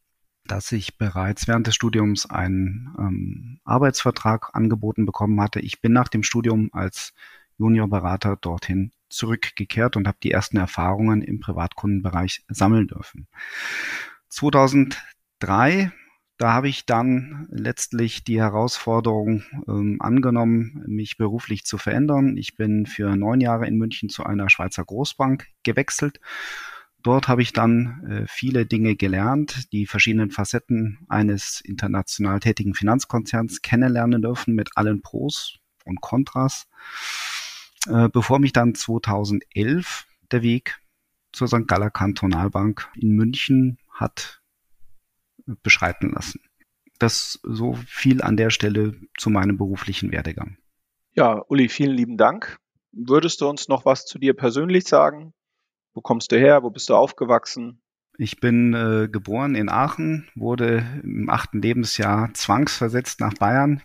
dass 0.50 0.72
ich 0.72 0.98
bereits 0.98 1.46
während 1.46 1.66
des 1.66 1.74
Studiums 1.74 2.26
einen 2.28 2.94
ähm, 2.98 3.60
Arbeitsvertrag 3.64 4.50
angeboten 4.54 5.06
bekommen 5.06 5.40
hatte. 5.40 5.60
Ich 5.60 5.80
bin 5.80 5.92
nach 5.92 6.08
dem 6.08 6.22
Studium 6.22 6.70
als 6.72 7.14
Juniorberater 7.58 8.36
dorthin 8.36 8.92
zurückgekehrt 9.08 9.96
und 9.96 10.06
habe 10.06 10.18
die 10.22 10.30
ersten 10.30 10.56
Erfahrungen 10.56 11.22
im 11.22 11.40
Privatkundenbereich 11.40 12.44
sammeln 12.48 12.88
dürfen. 12.88 13.26
2003 14.28 15.92
da 16.38 16.52
habe 16.52 16.68
ich 16.68 16.86
dann 16.86 17.48
letztlich 17.50 18.22
die 18.22 18.40
Herausforderung 18.40 19.42
ähm, 19.66 19.96
angenommen, 19.98 20.84
mich 20.86 21.16
beruflich 21.16 21.64
zu 21.64 21.78
verändern. 21.78 22.36
Ich 22.36 22.54
bin 22.54 22.86
für 22.86 23.16
neun 23.16 23.40
Jahre 23.40 23.66
in 23.66 23.76
München 23.76 24.08
zu 24.08 24.22
einer 24.22 24.48
Schweizer 24.48 24.84
Großbank 24.84 25.48
gewechselt. 25.64 26.20
Dort 27.02 27.28
habe 27.28 27.42
ich 27.42 27.52
dann 27.52 28.04
äh, 28.08 28.26
viele 28.28 28.66
Dinge 28.66 28.96
gelernt, 28.96 29.72
die 29.72 29.86
verschiedenen 29.86 30.30
Facetten 30.30 30.98
eines 31.08 31.60
international 31.60 32.40
tätigen 32.40 32.74
Finanzkonzerns 32.74 33.62
kennenlernen 33.62 34.20
dürfen 34.20 34.54
mit 34.54 34.70
allen 34.76 35.00
Pros 35.00 35.58
und 35.84 36.00
Kontras. 36.00 36.66
Äh, 37.88 38.08
bevor 38.08 38.40
mich 38.40 38.52
dann 38.52 38.74
2011 38.74 40.06
der 40.32 40.42
Weg 40.42 40.80
zur 41.32 41.46
St. 41.46 41.68
Galler 41.68 41.90
Kantonalbank 41.90 42.88
in 42.96 43.10
München 43.10 43.78
hat 43.90 44.42
beschreiten 45.62 46.10
lassen. 46.10 46.40
Das 46.98 47.38
so 47.44 47.74
viel 47.86 48.22
an 48.22 48.36
der 48.36 48.50
Stelle 48.50 49.00
zu 49.16 49.30
meinem 49.30 49.56
beruflichen 49.56 50.10
Werdegang. 50.10 50.58
Ja, 51.14 51.44
Uli, 51.48 51.68
vielen 51.68 51.96
lieben 51.96 52.16
Dank. 52.16 52.58
Würdest 52.92 53.40
du 53.40 53.48
uns 53.48 53.68
noch 53.68 53.84
was 53.84 54.04
zu 54.04 54.18
dir 54.18 54.34
persönlich 54.34 54.84
sagen? 54.84 55.32
Wo 55.94 56.00
kommst 56.00 56.32
du 56.32 56.36
her? 56.38 56.62
Wo 56.62 56.70
bist 56.70 56.88
du 56.88 56.94
aufgewachsen? 56.94 57.80
Ich 58.20 58.40
bin 58.40 58.74
äh, 58.74 59.08
geboren 59.08 59.54
in 59.54 59.68
Aachen, 59.68 60.28
wurde 60.34 60.84
im 61.04 61.30
achten 61.30 61.62
Lebensjahr 61.62 62.34
zwangsversetzt 62.34 63.20
nach 63.20 63.34
Bayern. 63.34 63.80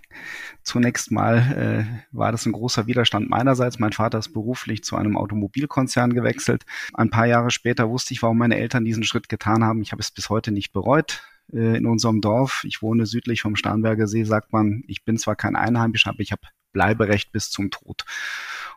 Zunächst 0.63 1.11
mal 1.11 1.37
äh, 1.37 2.07
war 2.11 2.31
das 2.31 2.47
ein 2.47 2.51
großer 2.51 2.87
Widerstand 2.87 3.29
meinerseits. 3.29 3.77
Mein 3.77 3.93
Vater 3.93 4.17
ist 4.17 4.33
beruflich 4.33 4.83
zu 4.83 4.95
einem 4.95 5.17
Automobilkonzern 5.17 6.13
gewechselt. 6.13 6.63
Ein 6.95 7.11
paar 7.11 7.27
Jahre 7.27 7.51
später 7.51 7.91
wusste 7.91 8.15
ich, 8.15 8.23
warum 8.23 8.39
meine 8.39 8.57
Eltern 8.57 8.85
diesen 8.85 9.03
Schritt 9.03 9.29
getan 9.29 9.63
haben. 9.63 9.83
Ich 9.83 9.91
habe 9.91 10.01
es 10.01 10.09
bis 10.09 10.31
heute 10.31 10.51
nicht 10.51 10.73
bereut 10.73 11.21
äh, 11.53 11.77
in 11.77 11.85
unserem 11.85 12.19
Dorf. 12.19 12.63
Ich 12.65 12.81
wohne 12.81 13.05
südlich 13.05 13.43
vom 13.43 13.55
Starnberger 13.55 14.07
See, 14.07 14.23
sagt 14.23 14.51
man, 14.51 14.83
ich 14.87 15.05
bin 15.05 15.19
zwar 15.19 15.35
kein 15.35 15.55
Einheimischer, 15.55 16.09
aber 16.09 16.21
ich 16.21 16.31
habe 16.31 16.41
Bleiberecht 16.71 17.31
bis 17.31 17.51
zum 17.51 17.69
Tod. 17.69 18.03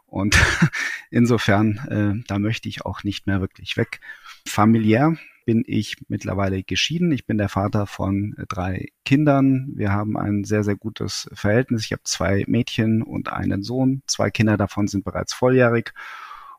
Und 0.07 0.37
insofern, 1.11 1.79
äh, 1.89 2.25
da 2.27 2.39
möchte 2.39 2.69
ich 2.69 2.85
auch 2.85 3.05
nicht 3.05 3.27
mehr 3.27 3.41
wirklich 3.41 3.77
weg. 3.77 4.01
Familiär 4.47 5.17
bin 5.45 5.63
ich 5.67 5.97
mittlerweile 6.09 6.63
geschieden. 6.63 7.13
Ich 7.13 7.27
bin 7.27 7.39
der 7.39 7.49
Vater 7.49 7.87
von 7.87 8.35
drei 8.49 8.89
Kindern. 9.05 9.73
Wir 9.75 9.93
haben 9.93 10.17
ein 10.17 10.45
sehr, 10.45 10.65
sehr 10.65 10.77
gutes 10.77 11.29
Verhältnis. 11.33 11.85
Ich 11.85 11.93
habe 11.93 12.03
zwei 12.05 12.45
Mädchen 12.49 13.03
und 13.03 13.33
einen 13.33 13.63
Sohn. 13.63 14.03
Zwei 14.07 14.31
Kinder 14.31 14.57
davon 14.57 14.89
sind 14.89 15.05
bereits 15.05 15.33
volljährig. 15.35 15.93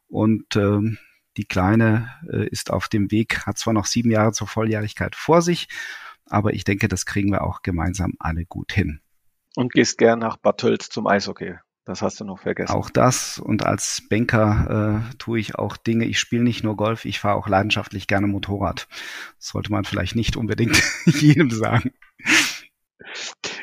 Und 0.08 0.56
äh, 0.56 0.80
die 1.38 1.46
Kleine 1.46 2.10
äh, 2.32 2.48
ist 2.48 2.72
auf 2.72 2.88
dem 2.88 3.12
Weg, 3.12 3.46
hat 3.46 3.58
zwar 3.58 3.74
noch 3.74 3.86
sieben 3.86 4.10
Jahre 4.10 4.32
zur 4.32 4.48
Volljährigkeit 4.48 5.16
vor 5.16 5.42
sich, 5.42 5.68
aber 6.26 6.54
ich 6.54 6.64
denke, 6.64 6.88
das 6.88 7.06
kriegen 7.06 7.32
wir 7.32 7.44
auch 7.44 7.62
gemeinsam 7.62 8.14
alle 8.20 8.46
gut 8.46 8.72
hin. 8.72 9.00
Und 9.56 9.74
gehst 9.74 9.98
gern 9.98 10.20
nach 10.20 10.38
Bad 10.38 10.60
Tölz 10.60 10.90
zum 10.90 11.08
Eishockey. 11.08 11.56
Das 11.88 12.02
hast 12.02 12.20
du 12.20 12.26
noch 12.26 12.40
vergessen. 12.40 12.74
Auch 12.74 12.90
das 12.90 13.40
und 13.40 13.66
als 13.66 14.04
Banker 14.10 15.06
äh, 15.10 15.16
tue 15.18 15.40
ich 15.40 15.56
auch 15.56 15.78
Dinge. 15.78 16.04
Ich 16.04 16.20
spiele 16.20 16.44
nicht 16.44 16.62
nur 16.62 16.76
Golf, 16.76 17.06
ich 17.06 17.22
fahre 17.22 17.38
auch 17.38 17.48
leidenschaftlich 17.48 18.08
gerne 18.08 18.28
Motorrad. 18.28 18.90
Das 19.38 19.48
sollte 19.48 19.72
man 19.72 19.86
vielleicht 19.86 20.16
nicht 20.16 20.36
unbedingt 20.36 20.84
jedem 21.06 21.50
sagen. 21.50 21.94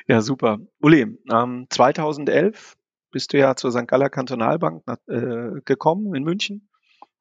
Ja, 0.09 0.23
super. 0.23 0.59
Uli, 0.81 1.19
ähm, 1.31 1.67
2011 1.69 2.77
bist 3.11 3.35
du 3.35 3.39
ja 3.39 3.57
zur 3.57 3.71
St. 3.71 3.87
Galler 3.87 4.09
Kantonalbank 4.09 4.83
äh, 5.07 5.61
gekommen 5.67 6.15
in 6.15 6.25
München 6.25 6.71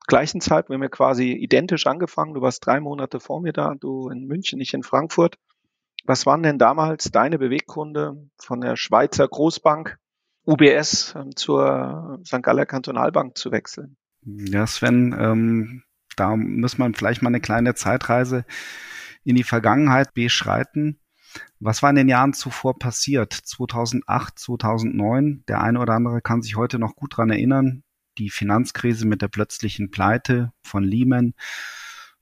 gleichen 0.08 0.42
Zeit, 0.42 0.70
wir 0.70 0.76
haben 0.76 0.84
ja 0.84 0.90
quasi 0.90 1.32
identisch 1.32 1.88
angefangen. 1.88 2.34
Du 2.34 2.42
warst 2.42 2.66
drei 2.66 2.80
Monate 2.80 3.20
vor 3.20 3.42
mir 3.42 3.54
da, 3.54 3.76
du 3.80 4.10
in 4.10 4.26
München, 4.26 4.60
ich 4.60 4.74
in 4.74 4.84
Frankfurt. 4.84 5.38
Was 6.06 6.26
waren 6.26 6.44
denn 6.44 6.58
damals 6.58 7.12
deine 7.12 7.40
Beweggründe 7.40 8.30
von 8.38 8.60
der 8.60 8.76
Schweizer 8.76 9.28
Großbank 9.28 9.98
UBS 10.46 11.14
ähm, 11.16 11.36
zur 11.36 12.20
St. 12.26 12.44
Galler 12.44 12.66
Kantonalbank 12.66 13.38
zu 13.38 13.52
wechseln? 13.52 13.98
Ja, 14.26 14.68
Sven, 14.68 15.16
ähm, 15.18 15.84
da 16.16 16.36
muss 16.36 16.78
man 16.78 16.94
vielleicht 16.94 17.22
mal 17.22 17.30
eine 17.30 17.42
kleine 17.42 17.76
Zeitreise 17.76 18.46
in 19.24 19.36
die 19.36 19.44
Vergangenheit 19.44 20.14
beschreiten. 20.14 21.00
Was 21.60 21.82
war 21.82 21.90
in 21.90 21.96
den 21.96 22.10
Jahren 22.10 22.34
zuvor 22.34 22.78
passiert? 22.78 23.34
2008, 23.34 24.38
2009. 24.38 25.44
Der 25.48 25.62
eine 25.62 25.80
oder 25.80 25.94
andere 25.94 26.22
kann 26.22 26.42
sich 26.42 26.56
heute 26.56 26.78
noch 26.78 26.96
gut 26.96 27.18
dran 27.18 27.30
erinnern 27.30 27.84
die 28.18 28.30
Finanzkrise 28.30 29.08
mit 29.08 29.22
der 29.22 29.28
plötzlichen 29.28 29.92
Pleite 29.92 30.52
von 30.62 30.84
Lehman 30.84 31.34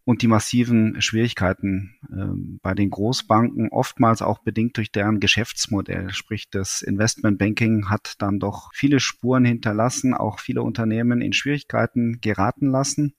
und 0.04 0.22
die 0.22 0.28
massiven 0.28 1.02
Schwierigkeiten 1.02 1.96
äh, 2.10 2.58
bei 2.62 2.74
den 2.74 2.90
Großbanken, 2.90 3.70
oftmals 3.70 4.22
auch 4.22 4.40
bedingt 4.40 4.78
durch 4.78 4.92
deren 4.92 5.20
Geschäftsmodell. 5.20 6.12
Sprich, 6.12 6.50
das 6.50 6.82
Investmentbanking 6.82 7.90
hat 7.90 8.16
dann 8.20 8.40
doch 8.40 8.72
viele 8.74 9.00
Spuren 9.00 9.46
hinterlassen, 9.46 10.14
auch 10.14 10.40
viele 10.40 10.64
Unternehmen 10.64 11.22
in 11.22 11.34
Schwierigkeiten 11.34 12.20
geraten 12.20 12.72
lassen. 12.72 13.14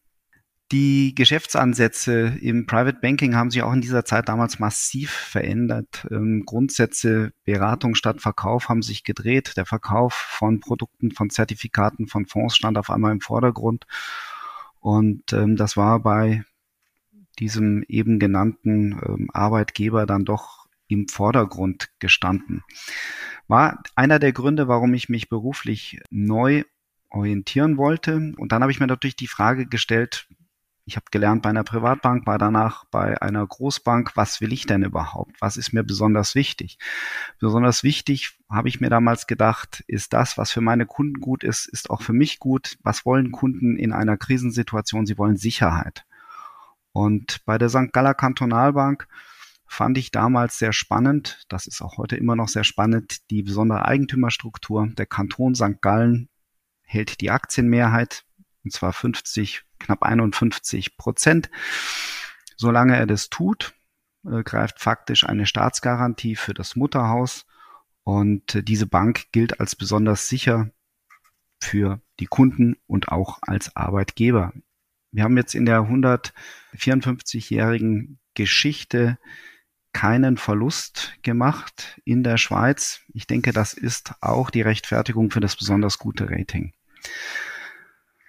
Die 0.73 1.15
Geschäftsansätze 1.15 2.39
im 2.41 2.65
Private 2.65 2.99
Banking 3.03 3.37
haben 3.37 3.51
sich 3.51 3.63
auch 3.63 3.75
in 3.75 3.83
dieser 3.83 4.07
Zeit 4.07 4.31
damals 4.31 4.59
massiv 4.59 5.11
verändert. 5.11 6.09
Ähm, 6.11 6.45
Grundsätze 6.47 7.33
Beratung 7.45 7.95
statt 7.95 8.23
Verkauf 8.23 8.71
haben 8.71 8.81
sich 8.81 9.05
gedreht. 9.05 9.53
Der 9.59 9.67
Verkauf 9.67 10.15
von 10.15 10.61
Produkten, 10.61 11.11
von 11.11 11.29
Zertifikaten, 11.29 12.09
von 12.09 12.25
Fonds 12.25 12.57
stand 12.57 12.79
auf 12.79 12.89
einmal 12.89 13.13
im 13.13 13.21
Vordergrund. 13.21 13.85
Und 14.81 15.35
ähm, 15.35 15.57
das 15.57 15.77
war 15.77 16.01
bei 16.01 16.43
diesem 17.39 17.83
eben 17.89 18.19
genannten 18.19 19.01
ähm, 19.05 19.29
Arbeitgeber 19.33 20.07
dann 20.07 20.25
doch 20.25 20.67
im 20.89 21.09
Vordergrund 21.09 21.91
gestanden. 21.99 22.63
War 23.49 23.83
einer 23.97 24.19
der 24.19 24.33
Gründe, 24.33 24.69
warum 24.69 24.95
ich 24.95 25.09
mich 25.09 25.29
beruflich 25.29 26.01
neu 26.11 26.65
orientieren 27.11 27.77
wollte. 27.77 28.35
Und 28.37 28.53
dann 28.53 28.63
habe 28.63 28.73
ich 28.73 28.81
mir 28.81 28.87
natürlich 28.87 29.17
die 29.17 29.27
Frage 29.27 29.67
gestellt, 29.67 30.27
ich 30.85 30.97
habe 30.97 31.07
gelernt 31.13 31.43
bei 31.43 31.51
einer 31.51 31.63
Privatbank, 31.63 32.27
war 32.27 32.39
danach 32.39 32.85
bei 32.87 33.21
einer 33.23 33.47
Großbank, 33.47 34.17
was 34.17 34.41
will 34.41 34.53
ich 34.53 34.67
denn 34.67 34.83
überhaupt? 34.83 35.41
Was 35.41 35.57
ist 35.57 35.73
mir 35.73 35.85
besonders 35.85 36.35
wichtig? 36.35 36.79
Besonders 37.39 37.85
wichtig, 37.85 38.37
habe 38.51 38.69
ich 38.69 38.81
mir 38.81 38.91
damals 38.91 39.29
gedacht, 39.29 39.85
ist 39.87 40.13
das, 40.13 40.39
was 40.39 40.51
für 40.51 40.61
meine 40.61 40.87
Kunden 40.87 41.21
gut 41.21 41.45
ist, 41.45 41.67
ist 41.67 41.89
auch 41.89 42.03
für 42.03 42.13
mich 42.13 42.41
gut. 42.41 42.79
Was 42.83 43.07
wollen 43.07 43.31
Kunden 43.31 43.77
in 43.77 43.93
einer 43.93 44.17
Krisensituation? 44.17 45.07
Sie 45.07 45.19
wollen 45.19 45.37
Sicherheit. 45.37 46.05
Und 46.93 47.45
bei 47.45 47.59
der 47.59 47.69
St. 47.69 47.93
Galler 47.93 48.15
Kantonalbank 48.15 49.09
fand 49.67 49.97
ich 49.97 50.11
damals 50.11 50.59
sehr 50.59 50.73
spannend. 50.73 51.45
Das 51.49 51.67
ist 51.67 51.81
auch 51.81 51.97
heute 51.97 52.17
immer 52.17 52.37
noch 52.37 52.49
sehr 52.49 52.65
spannend. 52.65 53.31
Die 53.31 53.43
besondere 53.43 53.87
Eigentümerstruktur. 53.87 54.89
Der 54.99 55.07
Kanton 55.07 55.55
St. 55.55 55.81
Gallen 55.81 56.29
hält 56.83 57.21
die 57.21 57.31
Aktienmehrheit, 57.31 58.25
und 58.65 58.73
zwar 58.73 58.93
50, 58.93 59.65
knapp 59.79 60.03
51 60.03 60.97
Prozent. 60.99 61.51
Solange 62.57 62.97
er 62.97 63.07
das 63.07 63.31
tut, 63.31 63.75
äh, 64.25 64.43
greift 64.43 64.79
faktisch 64.79 65.25
eine 65.25 65.47
Staatsgarantie 65.47 66.37
für 66.37 66.55
das 66.55 66.77
Mutterhaus 66.77 67.47
und 68.05 68.55
äh, 68.55 68.63
diese 68.63 68.87
Bank 68.87 69.33
gilt 69.33 69.59
als 69.59 69.75
besonders 69.75 70.29
sicher 70.29 70.71
für 71.61 72.01
die 72.21 72.27
Kunden 72.27 72.77
und 72.87 73.09
auch 73.09 73.39
als 73.43 73.75
Arbeitgeber. 73.75 74.53
Wir 75.13 75.25
haben 75.25 75.37
jetzt 75.37 75.55
in 75.55 75.67
der 75.67 75.83
154-jährigen 75.83 78.19
Geschichte 78.35 79.19
keinen 79.93 80.39
Verlust 80.39 81.13
gemacht 81.23 82.01
in 82.05 82.25
der 82.25 82.39
Schweiz. 82.39 83.03
Ich 83.13 83.27
denke, 83.27 83.53
das 83.53 83.75
ist 83.75 84.15
auch 84.23 84.49
die 84.49 84.63
Rechtfertigung 84.63 85.31
für 85.31 85.41
das 85.41 85.55
besonders 85.55 85.99
gute 85.99 86.31
Rating. 86.31 86.73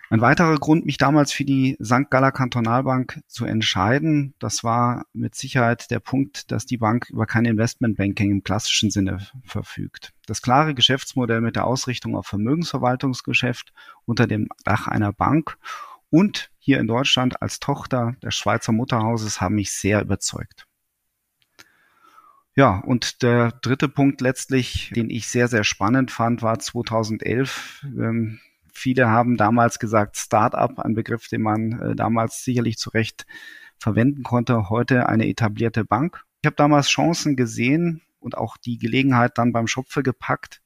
Ein 0.09 0.19
weiterer 0.21 0.59
Grund, 0.59 0.85
mich 0.85 0.97
damals 0.97 1.31
für 1.31 1.45
die 1.45 1.75
St. 1.81 2.11
Galler 2.11 2.31
Kantonalbank 2.31 3.21
zu 3.27 3.45
entscheiden, 3.45 4.35
das 4.37 4.63
war 4.63 5.05
mit 5.13 5.33
Sicherheit 5.33 5.89
der 5.89 5.99
Punkt, 5.99 6.51
dass 6.51 6.67
die 6.67 6.77
Bank 6.77 7.09
über 7.09 7.25
kein 7.25 7.45
Investmentbanking 7.45 8.29
im 8.29 8.43
klassischen 8.43 8.91
Sinne 8.91 9.25
verfügt. 9.43 10.13
Das 10.27 10.43
klare 10.43 10.75
Geschäftsmodell 10.75 11.41
mit 11.41 11.55
der 11.55 11.65
Ausrichtung 11.65 12.15
auf 12.15 12.27
Vermögensverwaltungsgeschäft 12.27 13.73
unter 14.05 14.27
dem 14.27 14.49
Dach 14.65 14.87
einer 14.87 15.13
Bank 15.13 15.57
und 16.13 16.51
hier 16.59 16.79
in 16.79 16.85
Deutschland 16.85 17.41
als 17.41 17.59
Tochter 17.59 18.15
des 18.21 18.35
Schweizer 18.35 18.71
Mutterhauses 18.71 19.41
haben 19.41 19.55
mich 19.55 19.71
sehr 19.71 19.99
überzeugt. 19.99 20.67
Ja, 22.55 22.77
und 22.85 23.23
der 23.23 23.51
dritte 23.63 23.89
Punkt 23.89 24.21
letztlich, 24.21 24.91
den 24.95 25.09
ich 25.09 25.27
sehr, 25.27 25.47
sehr 25.47 25.63
spannend 25.63 26.11
fand, 26.11 26.43
war 26.43 26.59
2011. 26.59 27.87
Ähm, 27.97 28.39
viele 28.71 29.09
haben 29.09 29.37
damals 29.37 29.79
gesagt 29.79 30.15
Startup, 30.17 30.77
ein 30.77 30.93
Begriff, 30.93 31.29
den 31.29 31.41
man 31.41 31.79
äh, 31.79 31.95
damals 31.95 32.43
sicherlich 32.43 32.77
zu 32.77 32.91
Recht 32.91 33.25
verwenden 33.79 34.21
konnte, 34.21 34.69
heute 34.69 35.09
eine 35.09 35.27
etablierte 35.27 35.83
Bank. 35.83 36.25
Ich 36.43 36.45
habe 36.45 36.55
damals 36.55 36.89
Chancen 36.89 37.35
gesehen 37.35 38.03
und 38.19 38.37
auch 38.37 38.57
die 38.57 38.77
Gelegenheit 38.77 39.39
dann 39.39 39.51
beim 39.51 39.65
Schopfe 39.65 40.03
gepackt, 40.03 40.61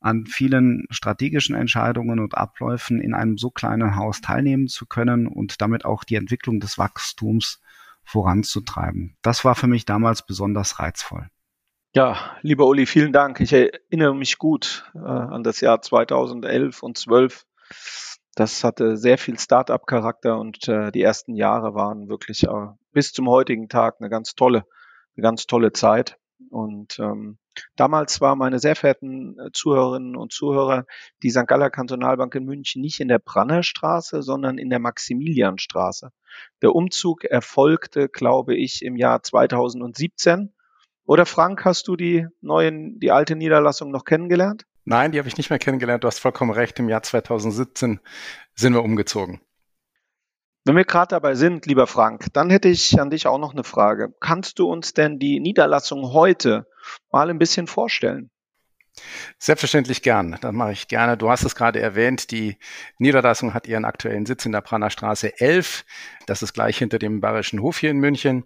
an 0.00 0.26
vielen 0.26 0.86
strategischen 0.90 1.54
Entscheidungen 1.54 2.20
und 2.20 2.36
Abläufen 2.36 3.00
in 3.00 3.14
einem 3.14 3.36
so 3.36 3.50
kleinen 3.50 3.96
Haus 3.96 4.20
teilnehmen 4.20 4.66
zu 4.66 4.86
können 4.86 5.26
und 5.26 5.60
damit 5.60 5.84
auch 5.84 6.04
die 6.04 6.16
Entwicklung 6.16 6.58
des 6.58 6.78
Wachstums 6.78 7.60
voranzutreiben. 8.04 9.16
Das 9.22 9.44
war 9.44 9.54
für 9.54 9.66
mich 9.66 9.84
damals 9.84 10.24
besonders 10.24 10.80
reizvoll. 10.80 11.28
Ja, 11.94 12.36
lieber 12.42 12.66
Uli, 12.66 12.86
vielen 12.86 13.12
Dank. 13.12 13.40
Ich 13.40 13.52
erinnere 13.52 14.14
mich 14.14 14.38
gut 14.38 14.90
äh, 14.94 14.98
an 14.98 15.42
das 15.42 15.60
Jahr 15.60 15.82
2011 15.82 16.82
und 16.82 16.96
12. 16.96 17.44
Das 18.36 18.62
hatte 18.62 18.96
sehr 18.96 19.18
viel 19.18 19.38
Start-up-Charakter 19.38 20.38
und 20.38 20.68
äh, 20.68 20.92
die 20.92 21.02
ersten 21.02 21.34
Jahre 21.34 21.74
waren 21.74 22.08
wirklich 22.08 22.44
äh, 22.44 22.68
bis 22.92 23.12
zum 23.12 23.28
heutigen 23.28 23.68
Tag 23.68 23.96
eine 23.98 24.08
ganz 24.08 24.34
tolle, 24.34 24.64
eine 25.16 25.22
ganz 25.22 25.46
tolle 25.46 25.72
Zeit. 25.72 26.16
Und 26.48 26.98
ähm, 27.00 27.38
damals 27.76 28.20
war 28.20 28.36
meine 28.36 28.58
sehr 28.58 28.76
verehrten 28.76 29.38
äh, 29.38 29.50
Zuhörerinnen 29.52 30.16
und 30.16 30.32
Zuhörer 30.32 30.86
die 31.22 31.30
St. 31.30 31.46
Galler 31.46 31.70
Kantonalbank 31.70 32.34
in 32.34 32.44
München 32.44 32.82
nicht 32.82 33.00
in 33.00 33.08
der 33.08 33.18
Brannerstraße, 33.18 34.22
sondern 34.22 34.58
in 34.58 34.70
der 34.70 34.78
Maximilianstraße. 34.78 36.10
Der 36.62 36.74
Umzug 36.74 37.24
erfolgte, 37.24 38.08
glaube 38.08 38.56
ich, 38.56 38.84
im 38.84 38.96
Jahr 38.96 39.22
2017. 39.22 40.52
Oder 41.04 41.26
Frank, 41.26 41.64
hast 41.64 41.88
du 41.88 41.96
die 41.96 42.26
neuen, 42.40 43.00
die 43.00 43.10
alte 43.10 43.36
Niederlassung 43.36 43.90
noch 43.90 44.04
kennengelernt? 44.04 44.64
Nein, 44.84 45.12
die 45.12 45.18
habe 45.18 45.28
ich 45.28 45.36
nicht 45.36 45.50
mehr 45.50 45.58
kennengelernt. 45.58 46.04
Du 46.04 46.08
hast 46.08 46.20
vollkommen 46.20 46.52
recht. 46.52 46.78
Im 46.78 46.88
Jahr 46.88 47.02
2017 47.02 48.00
sind 48.54 48.74
wir 48.74 48.82
umgezogen. 48.82 49.40
Wenn 50.64 50.76
wir 50.76 50.84
gerade 50.84 51.08
dabei 51.08 51.34
sind, 51.34 51.66
lieber 51.66 51.86
Frank, 51.86 52.26
dann 52.34 52.50
hätte 52.50 52.68
ich 52.68 53.00
an 53.00 53.10
dich 53.10 53.26
auch 53.26 53.38
noch 53.38 53.52
eine 53.52 53.64
Frage. 53.64 54.14
Kannst 54.20 54.58
du 54.58 54.70
uns 54.70 54.92
denn 54.92 55.18
die 55.18 55.40
Niederlassung 55.40 56.12
heute 56.12 56.66
mal 57.10 57.30
ein 57.30 57.38
bisschen 57.38 57.66
vorstellen? 57.66 58.30
Selbstverständlich 59.38 60.02
gern. 60.02 60.36
Das 60.40 60.52
mache 60.52 60.72
ich 60.72 60.88
gerne. 60.88 61.16
Du 61.16 61.30
hast 61.30 61.44
es 61.44 61.54
gerade 61.54 61.80
erwähnt. 61.80 62.30
Die 62.30 62.56
Niederlassung 62.98 63.54
hat 63.54 63.66
ihren 63.66 63.84
aktuellen 63.84 64.26
Sitz 64.26 64.44
in 64.44 64.52
der 64.52 64.60
Praner 64.60 64.90
Straße 64.90 65.40
11. 65.40 65.84
Das 66.26 66.42
ist 66.42 66.52
gleich 66.52 66.76
hinter 66.78 66.98
dem 66.98 67.20
Bayerischen 67.20 67.62
Hof 67.62 67.78
hier 67.78 67.90
in 67.90 67.98
München. 67.98 68.44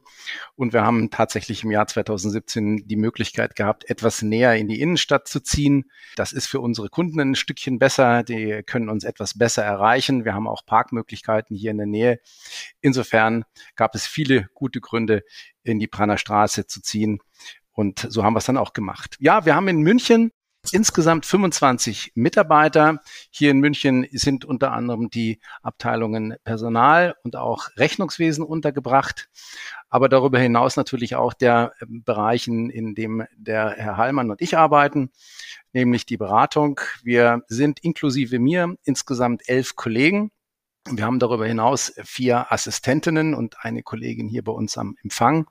Und 0.55 0.73
wir 0.73 0.85
haben 0.85 1.11
tatsächlich 1.11 1.65
im 1.65 1.71
Jahr 1.71 1.87
2017 1.87 2.87
die 2.87 2.97
Möglichkeit 2.97 3.57
gehabt, 3.57 3.89
etwas 3.91 4.23
näher 4.23 4.55
in 4.55 4.69
die 4.69 4.81
Innenstadt 4.81 5.27
zu 5.27 5.41
ziehen. 5.41 5.91
Das 6.15 6.33
ist 6.33 6.47
für 6.47 6.61
unsere 6.61 6.89
Kunden 6.89 7.21
ein 7.21 7.35
Stückchen 7.35 7.79
besser. 7.79 8.23
Die 8.23 8.63
können 8.65 8.89
uns 8.89 9.05
etwas 9.05 9.37
besser 9.37 9.65
erreichen. 9.65 10.25
Wir 10.25 10.35
haben 10.35 10.47
auch 10.47 10.65
Parkmöglichkeiten 10.65 11.57
hier 11.57 11.73
in 11.73 11.79
der 11.79 11.87
Nähe. 11.87 12.21
Insofern 12.81 13.45
gab 13.75 13.95
es 13.95 14.07
viele 14.07 14.49
gute 14.55 14.81
Gründe, 14.81 15.25
in 15.65 15.79
die 15.79 15.89
Praner 15.89 16.19
Straße 16.19 16.67
zu 16.67 16.83
ziehen. 16.83 17.21
Und 17.75 18.07
so 18.09 18.25
haben 18.25 18.35
wir 18.35 18.39
es 18.39 18.47
dann 18.47 18.57
auch 18.57 18.73
gemacht. 18.73 19.17
Ja, 19.19 19.45
wir 19.45 19.55
haben 19.55 19.69
in 19.69 19.83
München 19.83 20.31
insgesamt 20.73 21.27
25 21.27 22.13
Mitarbeiter. 22.15 23.01
Hier 23.31 23.51
in 23.51 23.59
München 23.59 24.07
sind 24.13 24.45
unter 24.45 24.73
anderem 24.73 25.11
die 25.11 25.41
Abteilungen 25.63 26.37
Personal 26.45 27.17
und 27.23 27.37
auch 27.37 27.69
Rechnungswesen 27.77 28.45
untergebracht. 28.45 29.29
Aber 29.91 30.09
darüber 30.09 30.39
hinaus 30.39 30.77
natürlich 30.77 31.17
auch 31.17 31.35
der 31.35 31.73
Bereich, 31.87 32.49
in 32.49 32.95
dem 32.95 33.25
der 33.37 33.75
Herr 33.77 33.97
Hallmann 33.97 34.31
und 34.31 34.41
ich 34.41 34.57
arbeiten, 34.57 35.11
nämlich 35.73 36.07
die 36.07 36.17
Beratung. 36.17 36.81
Wir 37.03 37.43
sind 37.49 37.81
inklusive 37.81 38.39
mir 38.39 38.77
insgesamt 38.85 39.49
elf 39.49 39.77
Kollegen. 39.77 40.31
Wir 40.91 41.05
haben 41.07 41.19
darüber 41.19 41.47
hinaus 41.47 41.95
vier 42.05 42.53
Assistentinnen 42.53 43.35
und 43.35 43.65
eine 43.65 43.83
Kollegin 43.83 44.29
hier 44.29 44.45
bei 44.45 44.53
uns 44.53 44.77
am 44.77 44.97
Empfang. 45.03 45.47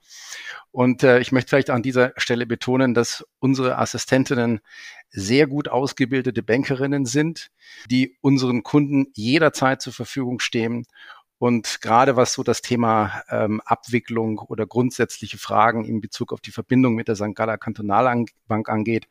Und 0.72 1.02
äh, 1.02 1.20
ich 1.20 1.32
möchte 1.32 1.50
vielleicht 1.50 1.72
an 1.72 1.82
dieser 1.82 2.14
Stelle 2.18 2.46
betonen, 2.46 2.94
dass 2.94 3.26
unsere 3.40 3.80
Assistentinnen 3.80 4.62
sehr 5.10 5.48
gut 5.48 5.70
ausgebildete 5.70 6.44
Bankerinnen 6.44 7.08
sind, 7.08 7.50
die 7.90 8.16
unseren 8.22 8.62
Kunden 8.62 9.08
jederzeit 9.14 9.82
zur 9.82 9.94
Verfügung 9.94 10.40
stehen 10.40 10.86
und 11.40 11.82
gerade 11.82 12.16
was 12.16 12.34
so 12.34 12.44
das 12.44 12.62
Thema 12.62 13.24
ähm, 13.30 13.60
Abwicklung 13.66 14.40
oder 14.40 14.66
grundsätzliche 14.66 15.38
Fragen 15.38 15.84
in 15.84 16.00
Bezug 16.00 16.32
auf 16.32 16.40
die 16.40 16.52
Verbindung 16.52 16.96
mit 16.96 17.08
der 17.08 17.16
St. 17.16 17.36
Galler 17.36 17.58
Kantonalbank 17.58 18.70
angeht, 18.70 19.08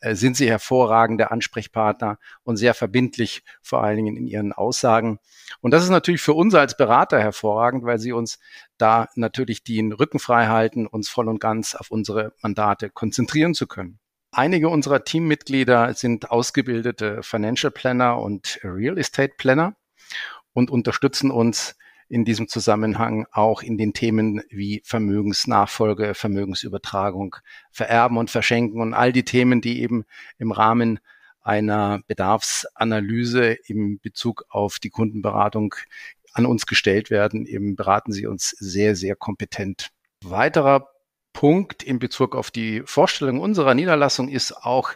äh, 0.00 0.14
sind 0.14 0.36
sie 0.36 0.48
hervorragende 0.48 1.30
Ansprechpartner 1.30 2.18
und 2.42 2.56
sehr 2.56 2.74
verbindlich, 2.74 3.44
vor 3.62 3.84
allen 3.84 3.96
Dingen 3.96 4.16
in 4.16 4.26
ihren 4.26 4.52
Aussagen. 4.52 5.20
Und 5.60 5.70
das 5.72 5.84
ist 5.84 5.90
natürlich 5.90 6.22
für 6.22 6.34
uns 6.34 6.54
als 6.54 6.76
Berater 6.76 7.20
hervorragend, 7.20 7.84
weil 7.84 7.98
sie 7.98 8.12
uns 8.12 8.38
da 8.78 9.08
natürlich 9.14 9.62
den 9.62 9.92
Rücken 9.92 10.18
frei 10.18 10.46
halten, 10.46 10.86
uns 10.86 11.08
voll 11.08 11.28
und 11.28 11.40
ganz 11.40 11.74
auf 11.74 11.90
unsere 11.90 12.32
Mandate 12.42 12.90
konzentrieren 12.90 13.54
zu 13.54 13.66
können. 13.66 13.98
Einige 14.32 14.68
unserer 14.68 15.04
Teammitglieder 15.04 15.94
sind 15.94 16.30
ausgebildete 16.30 17.22
Financial 17.22 17.70
Planner 17.70 18.18
und 18.20 18.58
Real 18.64 18.98
Estate 18.98 19.34
Planner 19.38 19.76
und 20.56 20.70
unterstützen 20.70 21.30
uns 21.30 21.76
in 22.08 22.24
diesem 22.24 22.48
Zusammenhang 22.48 23.26
auch 23.30 23.62
in 23.62 23.76
den 23.76 23.92
Themen 23.92 24.42
wie 24.48 24.80
Vermögensnachfolge, 24.84 26.14
Vermögensübertragung, 26.14 27.36
Vererben 27.70 28.16
und 28.16 28.30
Verschenken 28.30 28.80
und 28.80 28.94
all 28.94 29.12
die 29.12 29.24
Themen, 29.24 29.60
die 29.60 29.82
eben 29.82 30.04
im 30.38 30.52
Rahmen 30.52 30.98
einer 31.42 32.00
Bedarfsanalyse 32.06 33.58
im 33.66 34.00
Bezug 34.00 34.46
auf 34.48 34.78
die 34.78 34.88
Kundenberatung 34.88 35.74
an 36.32 36.46
uns 36.46 36.66
gestellt 36.66 37.10
werden, 37.10 37.44
eben 37.44 37.76
beraten 37.76 38.12
sie 38.12 38.26
uns 38.26 38.50
sehr, 38.50 38.96
sehr 38.96 39.14
kompetent. 39.14 39.90
Weiterer 40.24 40.88
Punkt 41.34 41.82
in 41.82 41.98
Bezug 41.98 42.34
auf 42.34 42.50
die 42.50 42.82
Vorstellung 42.86 43.40
unserer 43.40 43.74
Niederlassung 43.74 44.28
ist 44.28 44.52
auch 44.52 44.92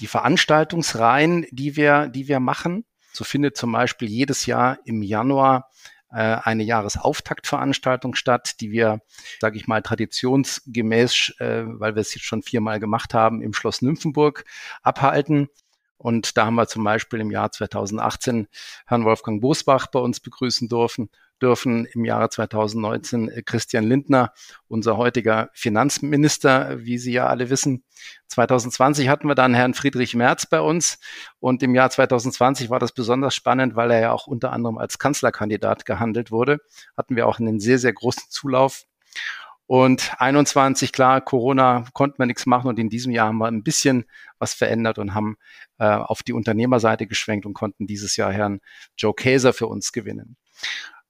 die 0.00 0.08
Veranstaltungsreihen, 0.08 1.46
die 1.52 1.76
wir, 1.76 2.08
die 2.08 2.26
wir 2.26 2.40
machen. 2.40 2.84
So 3.14 3.24
findet 3.24 3.56
zum 3.56 3.72
Beispiel 3.72 4.08
jedes 4.08 4.46
Jahr 4.46 4.78
im 4.84 5.02
Januar 5.02 5.70
äh, 6.10 6.36
eine 6.42 6.62
Jahresauftaktveranstaltung 6.62 8.14
statt, 8.14 8.60
die 8.60 8.70
wir, 8.70 9.00
sage 9.40 9.56
ich 9.56 9.66
mal, 9.66 9.82
traditionsgemäß, 9.82 11.34
äh, 11.38 11.64
weil 11.66 11.94
wir 11.94 12.00
es 12.00 12.14
jetzt 12.14 12.24
schon 12.24 12.42
viermal 12.42 12.80
gemacht 12.80 13.14
haben, 13.14 13.40
im 13.40 13.52
Schloss 13.52 13.82
Nymphenburg 13.82 14.44
abhalten. 14.82 15.48
Und 15.96 16.36
da 16.36 16.46
haben 16.46 16.56
wir 16.56 16.66
zum 16.66 16.84
Beispiel 16.84 17.20
im 17.20 17.30
Jahr 17.30 17.52
2018 17.52 18.48
Herrn 18.86 19.04
Wolfgang 19.04 19.40
Bosbach 19.40 19.86
bei 19.86 20.00
uns 20.00 20.20
begrüßen 20.20 20.68
dürfen 20.68 21.08
dürfen 21.40 21.84
im 21.86 22.04
Jahre 22.04 22.30
2019 22.30 23.28
äh, 23.28 23.42
Christian 23.42 23.84
Lindner, 23.84 24.32
unser 24.68 24.96
heutiger 24.96 25.50
Finanzminister, 25.52 26.84
wie 26.84 26.98
Sie 26.98 27.12
ja 27.12 27.26
alle 27.26 27.50
wissen. 27.50 27.84
2020 28.28 29.08
hatten 29.08 29.28
wir 29.28 29.34
dann 29.34 29.54
Herrn 29.54 29.74
Friedrich 29.74 30.14
Merz 30.14 30.46
bei 30.46 30.60
uns 30.60 30.98
und 31.40 31.62
im 31.62 31.74
Jahr 31.74 31.90
2020 31.90 32.70
war 32.70 32.78
das 32.78 32.92
besonders 32.92 33.34
spannend, 33.34 33.76
weil 33.76 33.90
er 33.90 34.00
ja 34.00 34.12
auch 34.12 34.26
unter 34.26 34.52
anderem 34.52 34.78
als 34.78 34.98
Kanzlerkandidat 34.98 35.84
gehandelt 35.84 36.30
wurde. 36.30 36.60
Hatten 36.96 37.16
wir 37.16 37.26
auch 37.26 37.38
einen 37.38 37.60
sehr, 37.60 37.78
sehr 37.78 37.92
großen 37.92 38.30
Zulauf. 38.30 38.84
Und 39.66 40.12
21, 40.18 40.92
klar, 40.92 41.22
Corona 41.22 41.86
konnten 41.94 42.18
wir 42.18 42.26
nichts 42.26 42.44
machen 42.44 42.68
und 42.68 42.78
in 42.78 42.90
diesem 42.90 43.12
Jahr 43.12 43.28
haben 43.28 43.38
wir 43.38 43.46
ein 43.46 43.62
bisschen 43.62 44.04
was 44.38 44.52
verändert 44.52 44.98
und 44.98 45.14
haben 45.14 45.36
äh, 45.78 45.86
auf 45.86 46.22
die 46.22 46.34
Unternehmerseite 46.34 47.06
geschwenkt 47.06 47.46
und 47.46 47.54
konnten 47.54 47.86
dieses 47.86 48.16
Jahr 48.16 48.32
Herrn 48.32 48.60
Joe 48.98 49.14
Käser 49.14 49.54
für 49.54 49.66
uns 49.66 49.92
gewinnen. 49.92 50.36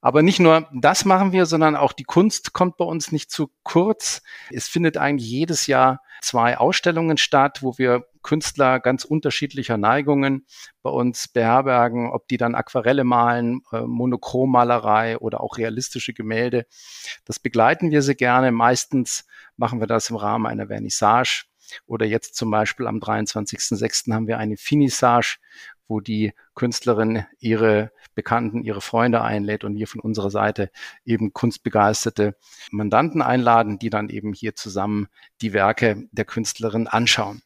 Aber 0.05 0.21
nicht 0.21 0.39
nur 0.39 0.69
das 0.75 1.07
machen 1.07 1.33
wir, 1.33 1.47
sondern 1.47 1.77
auch 1.77 1.95
die 1.95 2.05
Kunst 2.05 2.53
kommt 2.53 2.77
bei 2.77 2.85
uns 2.85 3.11
nicht 3.11 3.31
zu 3.31 3.51
kurz. 3.63 4.21
Es 4.51 4.69
findet 4.69 4.99
eigentlich 4.99 5.31
jedes 5.31 5.67
Jahr 5.67 6.03
zwei 6.21 6.59
Ausstellungen 6.59 7.17
statt, 7.17 7.63
wo 7.63 7.79
wir 7.79 8.05
Künstler 8.23 8.81
ganz 8.81 9.07
unterschiedlicher 9.07 9.79
Neigungen 9.79 10.45
bei 10.83 10.91
uns 10.91 11.27
beherbergen, 11.27 12.11
ob 12.11 12.29
die 12.29 12.37
dann 12.37 12.55
Aquarelle 12.55 13.05
malen, 13.05 13.63
äh, 13.73 13.81
Monochrommalerei 13.81 15.17
oder 15.17 15.41
auch 15.41 15.57
realistische 15.57 16.13
Gemälde. 16.13 16.67
Das 17.25 17.39
begleiten 17.39 17.91
wir 17.91 18.03
sehr 18.03 18.15
gerne. 18.15 18.53
Meistens 18.53 19.25
machen 19.57 19.81
wir 19.81 19.87
das 19.87 20.11
im 20.11 20.17
Rahmen 20.17 20.45
einer 20.45 20.67
Vernissage 20.67 21.47
oder 21.87 22.05
jetzt 22.05 22.35
zum 22.35 22.51
Beispiel 22.51 22.87
am 22.87 22.99
23.06. 22.99 24.13
haben 24.13 24.27
wir 24.27 24.39
eine 24.39 24.57
Finissage, 24.57 25.39
wo 25.89 26.01
die 26.01 26.33
Künstlerin 26.55 27.25
ihre 27.39 27.91
Bekannten, 28.15 28.63
ihre 28.63 28.81
Freunde 28.81 29.23
einlädt 29.23 29.65
und 29.65 29.77
wir 29.77 29.87
von 29.87 30.01
unserer 30.01 30.31
Seite 30.31 30.71
eben 31.05 31.33
kunstbegeisterte 31.33 32.37
Mandanten 32.71 33.23
einladen, 33.23 33.79
die 33.79 33.91
dann 33.91 34.09
eben 34.09 34.33
hier 34.33 34.55
zusammen 34.55 35.09
die 35.41 35.53
Werke 35.53 36.09
der 36.13 36.25
Künstlerin 36.25 36.87
anschauen. 36.87 37.43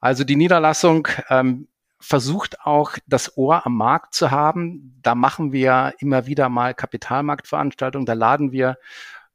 Also 0.00 0.24
die 0.24 0.36
Niederlassung 0.36 1.08
ähm, 1.28 1.68
versucht 2.00 2.60
auch 2.60 2.92
das 3.06 3.36
Ohr 3.36 3.66
am 3.66 3.76
Markt 3.76 4.14
zu 4.14 4.30
haben. 4.30 4.98
Da 5.02 5.14
machen 5.14 5.52
wir 5.52 5.94
immer 5.98 6.26
wieder 6.26 6.48
mal 6.48 6.74
Kapitalmarktveranstaltungen, 6.74 8.06
da 8.06 8.12
laden 8.12 8.52
wir 8.52 8.78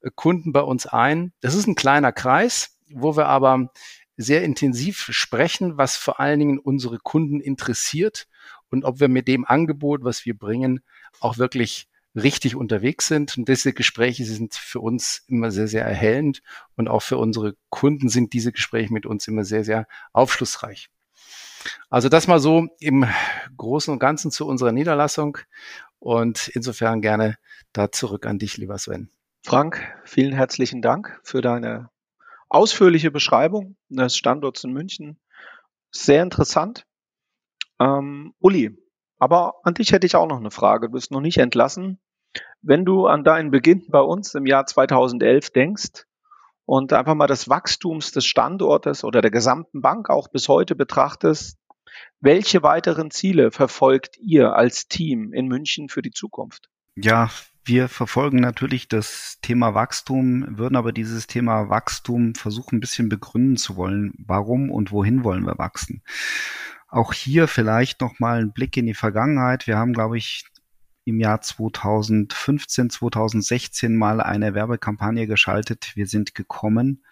äh, 0.02 0.10
Kunden 0.16 0.54
bei 0.54 0.62
uns 0.62 0.86
ein. 0.86 1.34
Das 1.42 1.56
ist 1.56 1.68
ein 1.68 1.76
kleiner 1.76 2.12
Kreis, 2.12 2.78
wo 2.90 3.18
wir 3.18 3.28
aber 3.28 3.70
sehr 4.18 4.44
intensiv 4.44 5.08
sprechen, 5.10 5.78
was 5.78 5.96
vor 5.96 6.20
allen 6.20 6.40
Dingen 6.40 6.60
unsere 6.60 7.00
Kunden 7.00 7.40
interessiert 7.40 8.28
und 8.70 8.86
ob 8.86 9.00
wir 9.00 9.08
mit 9.08 9.28
dem 9.28 9.46
Angebot, 9.46 10.04
was 10.04 10.26
wir 10.26 10.38
bringen, 10.38 10.82
auch 11.20 11.38
wirklich 11.38 11.88
richtig 12.16 12.56
unterwegs 12.56 13.08
sind. 13.08 13.38
Und 13.38 13.48
diese 13.48 13.74
Gespräche 13.74 14.26
sind 14.26 14.54
für 14.54 14.80
uns 14.80 15.24
immer 15.28 15.52
sehr, 15.52 15.68
sehr 15.68 15.86
erhellend 15.86 16.42
und 16.76 16.88
auch 16.88 17.02
für 17.02 17.18
unsere 17.18 17.56
Kunden 17.70 18.10
sind 18.10 18.34
diese 18.34 18.52
Gespräche 18.52 18.94
mit 18.94 19.06
uns 19.06 19.28
immer 19.28 19.44
sehr, 19.44 19.64
sehr 19.64 19.88
aufschlussreich. 20.12 20.90
Also 21.90 22.10
das 22.10 22.28
mal 22.28 22.40
so 22.40 22.68
im 22.80 23.06
Großen 23.58 23.92
und 23.92 24.00
Ganzen 24.00 24.32
zu 24.32 24.46
unserer 24.46 24.72
Niederlassung 24.72 25.38
und 26.00 26.50
insofern 26.50 27.02
gerne 27.02 27.38
da 27.72 27.92
zurück 27.92 28.26
an 28.26 28.38
dich, 28.38 28.58
lieber 28.58 28.78
Sven. 28.78 29.10
Frank, 29.44 29.82
vielen 30.04 30.34
herzlichen 30.34 30.82
Dank 30.82 31.20
für 31.24 31.42
deine 31.42 31.90
ausführliche 32.54 33.12
Beschreibung 33.12 33.76
des 33.90 34.16
Standorts 34.16 34.64
in 34.64 34.74
München. 34.74 35.20
Sehr 35.92 36.24
interessant. 36.24 36.86
Ähm, 37.80 38.34
Uli, 38.40 38.78
aber 39.18 39.56
an 39.64 39.74
dich 39.74 39.92
hätte 39.92 40.06
ich 40.06 40.16
auch 40.16 40.28
noch 40.28 40.40
eine 40.40 40.52
Frage. 40.52 40.88
Du 40.88 40.94
bist 40.94 41.12
noch 41.12 41.22
nicht 41.22 41.38
entlassen. 41.38 42.00
Wenn 42.62 42.86
du 42.86 43.08
an 43.08 43.24
deinen 43.24 43.52
Beginn 43.52 43.86
bei 43.90 44.00
uns 44.00 44.36
im 44.36 44.46
Jahr 44.46 44.66
2011 44.66 45.52
denkst 45.52 46.06
und 46.66 46.94
einfach 46.94 47.16
mal 47.16 47.28
das 47.28 47.50
Wachstums 47.50 48.12
des 48.12 48.26
Standortes 48.26 49.04
oder 49.04 49.22
der 49.22 49.32
gesamten 49.32 49.82
Bank 49.82 50.10
auch 50.10 50.30
bis 50.30 50.48
heute 50.48 50.76
betrachtest, 50.76 51.58
welche 52.20 52.64
weiteren 52.64 53.12
Ziele 53.12 53.52
verfolgt 53.52 54.18
ihr 54.18 54.56
als 54.56 54.88
Team 54.88 55.34
in 55.34 55.48
München 55.48 55.90
für 55.90 56.02
die 56.02 56.12
Zukunft? 56.12 56.70
Ja, 56.96 57.30
wir 57.66 57.88
verfolgen 57.88 58.40
natürlich 58.40 58.88
das 58.88 59.40
Thema 59.42 59.74
Wachstum, 59.74 60.58
würden 60.58 60.76
aber 60.76 60.92
dieses 60.92 61.28
Thema 61.28 61.70
Wachstum 61.70 62.36
versuchen 62.36 62.78
ein 62.78 62.82
bisschen 62.82 63.10
begründen 63.10 63.58
zu 63.58 63.76
wollen. 63.78 64.14
Warum 64.18 64.70
und 64.70 64.92
wohin 64.92 65.24
wollen 65.24 65.46
wir 65.46 65.58
wachsen? 65.58 66.02
Auch 66.88 67.14
hier 67.14 67.48
vielleicht 67.48 68.02
nochmal 68.02 68.42
ein 68.42 68.52
Blick 68.52 68.76
in 68.76 68.86
die 68.86 68.94
Vergangenheit. 68.94 69.66
Wir 69.66 69.78
haben, 69.78 69.94
glaube 69.94 70.18
ich, 70.18 70.46
im 71.06 71.20
Jahr 71.20 71.42
2015, 71.42 72.90
2016 72.90 73.96
mal 73.96 74.22
eine 74.22 74.54
Werbekampagne 74.54 75.28
geschaltet. 75.28 75.94
Wir 75.96 76.08
sind 76.08 76.36
gekommen, 76.36 77.04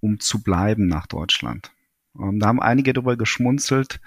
um 0.00 0.20
zu 0.20 0.42
bleiben 0.42 0.86
nach 0.86 1.06
Deutschland. 1.06 1.72
Und 2.12 2.40
da 2.40 2.46
haben 2.48 2.62
einige 2.62 2.92
darüber 2.92 3.16
geschmunzelt, 3.16 4.00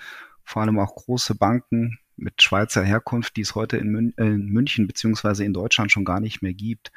vor 0.44 0.62
allem 0.62 0.80
auch 0.80 0.96
große 0.96 1.36
Banken, 1.36 2.00
mit 2.16 2.42
Schweizer 2.42 2.84
Herkunft, 2.84 3.36
die 3.36 3.42
es 3.42 3.56
heute 3.56 3.78
in, 3.78 3.90
Mün 3.90 4.14
äh, 4.18 4.26
in 4.26 4.48
München 4.48 4.88
beziehungsweise 4.88 5.44
in 5.44 5.54
Deutschland 5.54 5.92
schon 5.92 6.06
gar 6.06 6.20
nicht 6.20 6.42
mehr 6.42 6.54
gibt. 6.54 6.92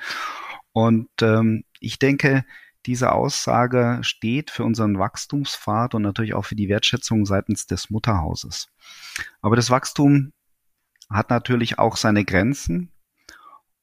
Und 0.73 1.09
ähm, 1.23 1.65
ich 1.81 1.99
denke, 1.99 2.45
diese 2.87 3.13
Aussage 3.13 3.99
steht 4.03 4.51
für 4.51 4.65
unseren 4.65 4.99
Wachstumspfad 4.99 5.95
und 5.95 6.03
natürlich 6.03 6.35
auch 6.35 6.45
für 6.45 6.55
die 6.55 6.69
Wertschätzung 6.69 7.27
seitens 7.27 7.67
des 7.67 7.91
Mutterhauses. 7.91 8.69
Aber 9.41 9.57
das 9.57 9.71
Wachstum 9.71 10.33
hat 11.11 11.31
natürlich 11.31 11.79
auch 11.79 11.97
seine 11.97 12.25
Grenzen. 12.25 12.93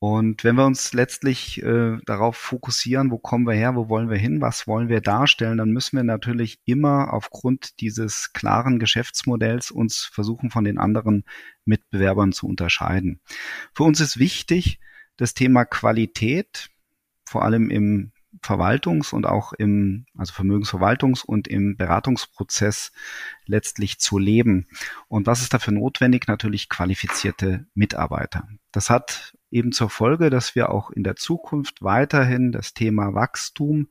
Und 0.05 0.43
wenn 0.43 0.57
wir 0.57 0.65
uns 0.65 0.91
letztlich 0.91 1.63
äh, 1.63 1.97
darauf 2.05 2.35
fokussieren, 2.35 3.09
wo 3.09 3.17
kommen 3.17 3.47
wir 3.47 3.53
her, 3.53 3.73
wo 3.73 3.87
wollen 3.87 4.09
wir 4.09 4.17
hin, 4.17 4.41
was 4.41 4.67
wollen 4.67 4.89
wir 4.89 4.99
darstellen, 4.99 5.59
dann 5.59 5.71
müssen 5.71 5.95
wir 5.95 6.03
natürlich 6.03 6.59
immer 6.65 7.13
aufgrund 7.13 7.79
dieses 7.79 8.33
klaren 8.33 8.79
Geschäftsmodells 8.79 9.71
uns 9.71 10.03
versuchen, 10.03 10.49
von 10.49 10.65
den 10.65 10.77
anderen 10.77 11.23
Mitbewerbern 11.63 12.33
zu 12.33 12.47
unterscheiden. 12.47 13.21
Für 13.73 13.83
uns 13.83 14.01
ist 14.01 14.19
wichtig, 14.19 14.81
das 15.15 15.35
Thema 15.35 15.63
Qualität, 15.63 16.67
vor 17.23 17.45
allem 17.45 17.69
im 17.69 18.11
Verwaltungs- 18.41 19.13
und 19.13 19.25
auch 19.25 19.53
im, 19.53 20.05
also 20.17 20.33
Vermögensverwaltungs- 20.33 21.23
und 21.25 21.47
im 21.47 21.77
Beratungsprozess 21.77 22.91
letztlich 23.45 23.99
zu 23.99 24.17
leben. 24.17 24.67
Und 25.07 25.27
was 25.27 25.41
ist 25.41 25.53
dafür 25.53 25.73
notwendig? 25.73 26.27
Natürlich 26.27 26.69
qualifizierte 26.69 27.65
Mitarbeiter. 27.73 28.47
Das 28.71 28.89
hat 28.89 29.35
eben 29.51 29.71
zur 29.71 29.89
Folge, 29.89 30.29
dass 30.29 30.55
wir 30.55 30.71
auch 30.71 30.89
in 30.89 31.03
der 31.03 31.15
Zukunft 31.15 31.81
weiterhin 31.81 32.51
das 32.51 32.73
Thema 32.73 33.13
Wachstum 33.13 33.87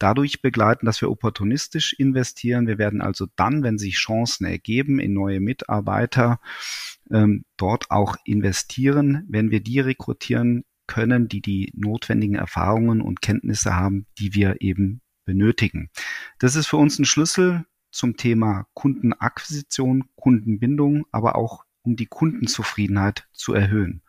dadurch 0.00 0.42
begleiten, 0.42 0.86
dass 0.86 1.00
wir 1.00 1.10
opportunistisch 1.10 1.92
investieren. 1.92 2.66
Wir 2.66 2.78
werden 2.78 3.00
also 3.00 3.26
dann, 3.36 3.62
wenn 3.62 3.78
sich 3.78 3.96
Chancen 3.96 4.46
ergeben 4.46 4.98
in 4.98 5.12
neue 5.12 5.40
Mitarbeiter, 5.40 6.40
ähm, 7.10 7.44
dort 7.56 7.90
auch 7.90 8.16
investieren. 8.24 9.26
Wenn 9.28 9.50
wir 9.50 9.60
die 9.60 9.80
rekrutieren 9.80 10.64
können, 10.90 11.28
die 11.28 11.40
die 11.40 11.72
notwendigen 11.74 12.34
Erfahrungen 12.34 13.00
und 13.00 13.22
Kenntnisse 13.22 13.76
haben, 13.76 14.06
die 14.18 14.34
wir 14.34 14.60
eben 14.60 15.00
benötigen. 15.24 15.88
Das 16.40 16.56
ist 16.56 16.66
für 16.66 16.76
uns 16.76 16.98
ein 16.98 17.04
Schlüssel 17.04 17.64
zum 17.92 18.16
Thema 18.16 18.66
Kundenakquisition, 18.74 20.04
Kundenbindung, 20.16 21.06
aber 21.12 21.36
auch 21.36 21.64
um 21.82 21.94
die 21.94 22.06
Kundenzufriedenheit 22.06 23.28
zu 23.32 23.54
erhöhen. 23.54 24.02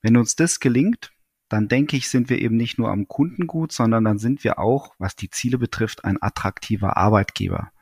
Wenn 0.00 0.16
uns 0.16 0.36
das 0.36 0.60
gelingt, 0.60 1.12
dann 1.48 1.68
denke 1.68 1.96
ich, 1.96 2.08
sind 2.08 2.30
wir 2.30 2.40
eben 2.40 2.56
nicht 2.56 2.78
nur 2.78 2.90
am 2.90 3.08
Kunden 3.08 3.48
gut, 3.48 3.72
sondern 3.72 4.04
dann 4.04 4.18
sind 4.18 4.44
wir 4.44 4.60
auch, 4.60 4.94
was 4.98 5.16
die 5.16 5.28
Ziele 5.28 5.58
betrifft, 5.58 6.04
ein 6.04 6.22
attraktiver 6.22 6.96
Arbeitgeber. 6.96 7.72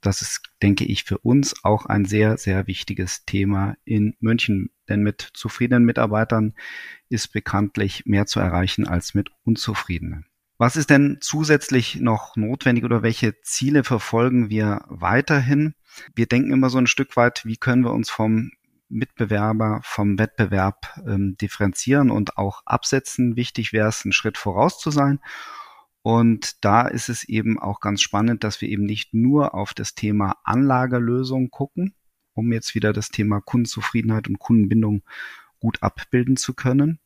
Das 0.00 0.22
ist, 0.22 0.40
denke 0.62 0.84
ich, 0.84 1.04
für 1.04 1.18
uns 1.18 1.64
auch 1.64 1.86
ein 1.86 2.04
sehr, 2.04 2.38
sehr 2.38 2.66
wichtiges 2.66 3.24
Thema 3.24 3.76
in 3.84 4.16
München. 4.20 4.70
Denn 4.88 5.02
mit 5.02 5.28
zufriedenen 5.34 5.84
Mitarbeitern 5.84 6.54
ist 7.08 7.32
bekanntlich 7.32 8.04
mehr 8.06 8.26
zu 8.26 8.40
erreichen 8.40 8.86
als 8.88 9.14
mit 9.14 9.30
unzufriedenen. 9.44 10.26
Was 10.58 10.76
ist 10.76 10.90
denn 10.90 11.18
zusätzlich 11.20 11.96
noch 12.00 12.36
notwendig 12.36 12.84
oder 12.84 13.02
welche 13.02 13.40
Ziele 13.40 13.82
verfolgen 13.84 14.50
wir 14.50 14.84
weiterhin? 14.88 15.74
Wir 16.14 16.26
denken 16.26 16.52
immer 16.52 16.70
so 16.70 16.78
ein 16.78 16.86
Stück 16.86 17.16
weit, 17.16 17.46
wie 17.46 17.56
können 17.56 17.84
wir 17.84 17.92
uns 17.92 18.10
vom 18.10 18.50
Mitbewerber, 18.90 19.80
vom 19.82 20.18
Wettbewerb 20.18 21.00
ähm, 21.06 21.36
differenzieren 21.40 22.10
und 22.10 22.36
auch 22.36 22.62
absetzen. 22.66 23.36
Wichtig 23.36 23.72
wäre 23.72 23.88
es, 23.88 24.04
einen 24.04 24.12
Schritt 24.12 24.36
voraus 24.36 24.78
zu 24.78 24.90
sein. 24.90 25.20
Und 26.02 26.64
da 26.64 26.86
ist 26.86 27.08
es 27.08 27.24
eben 27.24 27.58
auch 27.58 27.80
ganz 27.80 28.00
spannend, 28.00 28.44
dass 28.44 28.60
wir 28.60 28.68
eben 28.68 28.84
nicht 28.84 29.12
nur 29.12 29.54
auf 29.54 29.74
das 29.74 29.94
Thema 29.94 30.36
Anlagelösung 30.44 31.50
gucken, 31.50 31.94
um 32.32 32.52
jetzt 32.52 32.74
wieder 32.74 32.92
das 32.92 33.10
Thema 33.10 33.40
Kundenzufriedenheit 33.40 34.28
und 34.28 34.38
Kundenbindung 34.38 35.02
gut 35.60 35.82
abbilden 35.82 36.36
zu 36.36 36.54
können, 36.54 36.98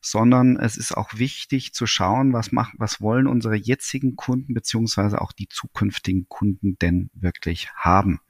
sondern 0.00 0.56
es 0.56 0.76
ist 0.76 0.96
auch 0.96 1.14
wichtig 1.14 1.72
zu 1.72 1.86
schauen, 1.86 2.32
was 2.32 2.50
machen, 2.50 2.74
was 2.78 3.00
wollen 3.00 3.28
unsere 3.28 3.54
jetzigen 3.54 4.16
Kunden 4.16 4.52
beziehungsweise 4.52 5.20
auch 5.20 5.30
die 5.30 5.48
zukünftigen 5.48 6.28
Kunden 6.28 6.76
denn 6.78 7.10
wirklich 7.14 7.70
haben. 7.74 8.20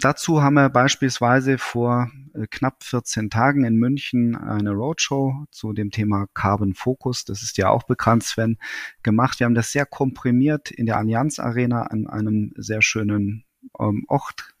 Dazu 0.00 0.42
haben 0.42 0.54
wir 0.54 0.68
beispielsweise 0.68 1.58
vor 1.58 2.10
äh, 2.34 2.46
knapp 2.50 2.82
14 2.82 3.30
Tagen 3.30 3.64
in 3.64 3.76
München 3.76 4.36
eine 4.36 4.70
Roadshow 4.70 5.44
zu 5.50 5.72
dem 5.72 5.90
Thema 5.90 6.26
Carbon 6.34 6.74
Focus. 6.74 7.24
Das 7.24 7.42
ist 7.42 7.56
ja 7.58 7.68
auch 7.68 7.84
bekannt, 7.84 8.24
Sven, 8.24 8.58
gemacht. 9.02 9.38
Wir 9.38 9.44
haben 9.44 9.54
das 9.54 9.72
sehr 9.72 9.86
komprimiert 9.86 10.70
in 10.70 10.86
der 10.86 10.96
Allianz 10.96 11.38
Arena 11.38 11.82
an 11.82 12.06
einem 12.06 12.52
sehr 12.56 12.82
schönen 12.82 13.44
ähm, 13.78 14.04
Ort 14.08 14.54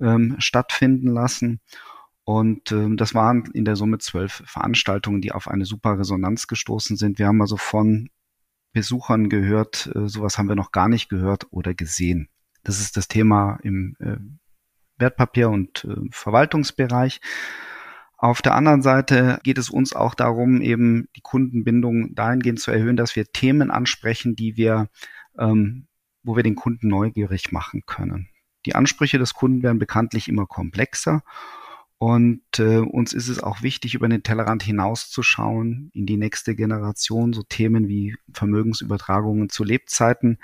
ähm, 0.00 0.36
stattfinden 0.38 1.08
lassen. 1.08 1.60
Und 2.24 2.70
ähm, 2.70 2.96
das 2.96 3.14
waren 3.14 3.46
in 3.54 3.64
der 3.64 3.76
Summe 3.76 3.98
zwölf 3.98 4.42
Veranstaltungen, 4.46 5.20
die 5.20 5.32
auf 5.32 5.48
eine 5.48 5.64
super 5.64 5.98
Resonanz 5.98 6.46
gestoßen 6.46 6.96
sind. 6.96 7.18
Wir 7.18 7.26
haben 7.26 7.40
also 7.40 7.56
von 7.56 8.08
Besuchern 8.72 9.28
gehört, 9.28 9.90
äh, 9.94 10.06
sowas 10.06 10.38
haben 10.38 10.48
wir 10.48 10.54
noch 10.54 10.70
gar 10.70 10.88
nicht 10.88 11.08
gehört 11.08 11.46
oder 11.50 11.74
gesehen. 11.74 12.28
Das 12.62 12.80
ist 12.80 12.96
das 12.96 13.08
Thema 13.08 13.58
im 13.62 13.96
äh, 13.98 14.16
Wertpapier- 15.00 15.50
und 15.50 15.84
äh, 15.84 16.08
Verwaltungsbereich. 16.10 17.20
Auf 18.16 18.42
der 18.42 18.54
anderen 18.54 18.82
Seite 18.82 19.40
geht 19.42 19.58
es 19.58 19.70
uns 19.70 19.94
auch 19.94 20.14
darum, 20.14 20.60
eben 20.60 21.08
die 21.16 21.22
Kundenbindung 21.22 22.14
dahingehend 22.14 22.60
zu 22.60 22.70
erhöhen, 22.70 22.96
dass 22.96 23.16
wir 23.16 23.32
Themen 23.32 23.70
ansprechen, 23.70 24.36
die 24.36 24.56
wir, 24.56 24.88
ähm, 25.38 25.86
wo 26.22 26.36
wir 26.36 26.42
den 26.42 26.54
Kunden 26.54 26.88
neugierig 26.88 27.50
machen 27.50 27.82
können. 27.86 28.28
Die 28.66 28.74
Ansprüche 28.74 29.18
des 29.18 29.32
Kunden 29.32 29.62
werden 29.62 29.78
bekanntlich 29.78 30.28
immer 30.28 30.46
komplexer 30.46 31.22
und 32.02 32.58
äh, 32.58 32.78
uns 32.78 33.12
ist 33.12 33.28
es 33.28 33.42
auch 33.42 33.60
wichtig, 33.60 33.94
über 33.94 34.08
den 34.08 34.22
Tellerrand 34.22 34.62
hinauszuschauen 34.62 35.90
in 35.92 36.06
die 36.06 36.16
nächste 36.16 36.56
Generation, 36.56 37.34
so 37.34 37.42
Themen 37.42 37.88
wie 37.88 38.16
Vermögensübertragungen 38.32 39.50
zu 39.50 39.64
Lebzeiten 39.64 40.38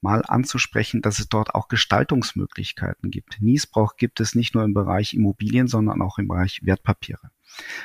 mal 0.00 0.22
anzusprechen, 0.26 1.02
dass 1.02 1.18
es 1.18 1.28
dort 1.28 1.54
auch 1.54 1.68
Gestaltungsmöglichkeiten 1.68 3.10
gibt. 3.10 3.38
Niesbrauch 3.40 3.96
gibt 3.96 4.20
es 4.20 4.34
nicht 4.34 4.54
nur 4.54 4.64
im 4.64 4.74
Bereich 4.74 5.14
Immobilien, 5.14 5.68
sondern 5.68 6.02
auch 6.02 6.18
im 6.18 6.28
Bereich 6.28 6.60
Wertpapiere. 6.62 7.30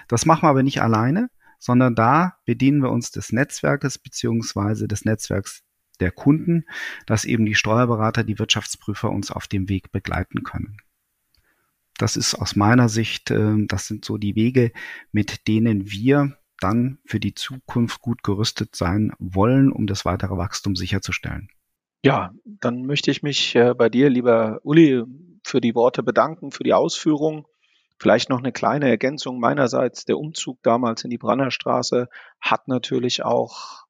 Das 0.07 0.25
machen 0.25 0.43
wir 0.43 0.49
aber 0.49 0.63
nicht 0.63 0.81
alleine, 0.81 1.29
sondern 1.59 1.95
da 1.95 2.37
bedienen 2.45 2.81
wir 2.81 2.91
uns 2.91 3.11
des 3.11 3.31
Netzwerkes 3.31 3.97
beziehungsweise 3.97 4.87
des 4.87 5.05
Netzwerks 5.05 5.63
der 5.99 6.11
Kunden, 6.11 6.65
dass 7.05 7.25
eben 7.25 7.45
die 7.45 7.55
Steuerberater, 7.55 8.23
die 8.23 8.39
Wirtschaftsprüfer 8.39 9.09
uns 9.09 9.31
auf 9.31 9.47
dem 9.47 9.69
Weg 9.69 9.91
begleiten 9.91 10.43
können. 10.43 10.77
Das 11.97 12.17
ist 12.17 12.35
aus 12.35 12.55
meiner 12.55 12.89
Sicht, 12.89 13.31
äh, 13.31 13.65
das 13.67 13.87
sind 13.87 14.03
so 14.03 14.17
die 14.17 14.35
Wege, 14.35 14.71
mit 15.11 15.47
denen 15.47 15.89
wir 15.91 16.37
dann 16.59 16.99
für 17.05 17.19
die 17.19 17.35
Zukunft 17.35 18.01
gut 18.01 18.23
gerüstet 18.23 18.75
sein 18.75 19.13
wollen, 19.19 19.71
um 19.71 19.85
das 19.85 20.05
weitere 20.05 20.37
Wachstum 20.37 20.75
sicherzustellen. 20.75 21.49
Ja, 22.03 22.31
dann 22.43 22.85
möchte 22.85 23.11
ich 23.11 23.23
mich 23.23 23.55
äh, 23.55 23.73
bei 23.73 23.87
dir, 23.87 24.09
lieber 24.09 24.59
Uli, 24.63 25.03
für 25.43 25.61
die 25.61 25.73
Worte 25.73 26.03
bedanken, 26.03 26.51
für 26.51 26.63
die 26.63 26.73
Ausführung. 26.73 27.47
Vielleicht 27.97 28.29
noch 28.29 28.39
eine 28.39 28.51
kleine 28.51 28.89
Ergänzung 28.89 29.39
meinerseits. 29.39 30.03
Der 30.03 30.17
Umzug 30.17 30.61
damals 30.63 31.05
in 31.05 31.09
die 31.09 31.17
Brannerstraße 31.17 32.09
hat 32.41 32.67
natürlich 32.67 33.23
auch 33.23 33.85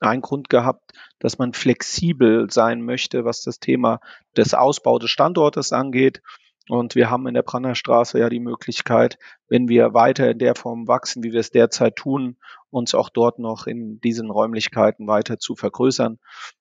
einen 0.00 0.22
Grund 0.22 0.48
gehabt, 0.48 0.92
dass 1.18 1.38
man 1.38 1.52
flexibel 1.52 2.50
sein 2.50 2.80
möchte, 2.82 3.24
was 3.26 3.42
das 3.42 3.60
Thema 3.60 4.00
des 4.36 4.54
Ausbau 4.54 4.98
des 4.98 5.10
Standortes 5.10 5.72
angeht. 5.72 6.22
Und 6.68 6.94
wir 6.94 7.10
haben 7.10 7.26
in 7.26 7.34
der 7.34 7.42
Brannerstraße 7.42 8.18
ja 8.18 8.30
die 8.30 8.40
Möglichkeit, 8.40 9.18
wenn 9.48 9.68
wir 9.68 9.92
weiter 9.92 10.30
in 10.30 10.38
der 10.38 10.54
Form 10.54 10.88
wachsen, 10.88 11.22
wie 11.22 11.32
wir 11.32 11.40
es 11.40 11.50
derzeit 11.50 11.96
tun, 11.96 12.38
uns 12.70 12.94
auch 12.94 13.10
dort 13.10 13.38
noch 13.38 13.66
in 13.66 14.00
diesen 14.00 14.30
Räumlichkeiten 14.30 15.06
weiter 15.06 15.38
zu 15.38 15.56
vergrößern. 15.56 16.18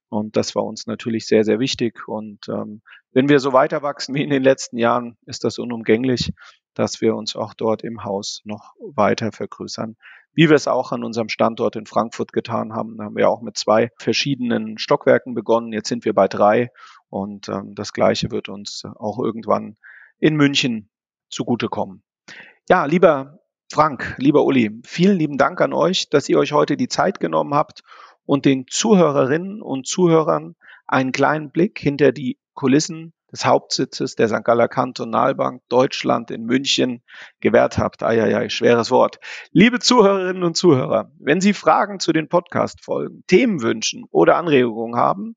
Und 0.09 0.35
das 0.35 0.55
war 0.55 0.63
uns 0.63 0.87
natürlich 0.87 1.25
sehr, 1.25 1.43
sehr 1.43 1.59
wichtig. 1.59 2.07
Und 2.07 2.47
ähm, 2.49 2.81
wenn 3.13 3.29
wir 3.29 3.39
so 3.39 3.53
weiter 3.53 3.81
wachsen 3.81 4.13
wie 4.13 4.23
in 4.23 4.29
den 4.29 4.43
letzten 4.43 4.77
Jahren, 4.77 5.17
ist 5.25 5.43
das 5.43 5.57
unumgänglich, 5.57 6.33
dass 6.73 6.99
wir 7.01 7.15
uns 7.15 7.35
auch 7.35 7.53
dort 7.53 7.83
im 7.83 8.03
Haus 8.03 8.41
noch 8.43 8.73
weiter 8.95 9.31
vergrößern. 9.31 9.95
Wie 10.33 10.49
wir 10.49 10.55
es 10.55 10.67
auch 10.67 10.91
an 10.91 11.03
unserem 11.03 11.29
Standort 11.29 11.75
in 11.75 11.85
Frankfurt 11.85 12.33
getan 12.33 12.73
haben, 12.73 12.97
da 12.97 13.05
haben 13.05 13.15
wir 13.15 13.29
auch 13.29 13.41
mit 13.41 13.55
zwei 13.57 13.91
verschiedenen 13.97 14.77
Stockwerken 14.77 15.33
begonnen. 15.33 15.71
Jetzt 15.71 15.89
sind 15.89 16.05
wir 16.05 16.13
bei 16.13 16.27
drei 16.27 16.71
und 17.09 17.49
ähm, 17.49 17.73
das 17.75 17.93
Gleiche 17.93 18.31
wird 18.31 18.49
uns 18.49 18.83
auch 18.97 19.19
irgendwann 19.19 19.77
in 20.23 20.37
München 20.37 20.89
zugutekommen. 21.29 22.01
Ja, 22.69 22.85
lieber 22.85 23.39
Frank, 23.69 24.15
lieber 24.19 24.45
Uli, 24.45 24.71
vielen 24.85 25.17
lieben 25.17 25.37
Dank 25.37 25.59
an 25.59 25.73
euch, 25.73 26.09
dass 26.09 26.29
ihr 26.29 26.39
euch 26.39 26.53
heute 26.53 26.77
die 26.77 26.87
Zeit 26.87 27.19
genommen 27.19 27.53
habt 27.53 27.81
und 28.25 28.45
den 28.45 28.65
Zuhörerinnen 28.69 29.61
und 29.61 29.85
Zuhörern 29.85 30.55
einen 30.87 31.11
kleinen 31.11 31.51
Blick 31.51 31.77
hinter 31.77 32.13
die 32.13 32.39
Kulissen 32.53 33.11
des 33.33 33.45
Hauptsitzes 33.45 34.15
der 34.15 34.29
St. 34.29 34.45
Galler 34.45 34.69
Kantonalbank 34.69 35.61
Deutschland 35.67 36.31
in 36.31 36.45
München 36.45 37.03
gewährt 37.41 37.77
habt. 37.77 38.01
Eieiei, 38.01 38.47
schweres 38.47 38.91
Wort. 38.91 39.19
Liebe 39.51 39.79
Zuhörerinnen 39.79 40.43
und 40.43 40.55
Zuhörer, 40.55 41.11
wenn 41.19 41.41
Sie 41.41 41.51
Fragen 41.53 41.99
zu 41.99 42.13
den 42.13 42.29
Podcast-Folgen, 42.29 43.25
Themen 43.27 43.61
wünschen 43.61 44.05
oder 44.09 44.37
Anregungen 44.37 44.95
haben, 44.95 45.35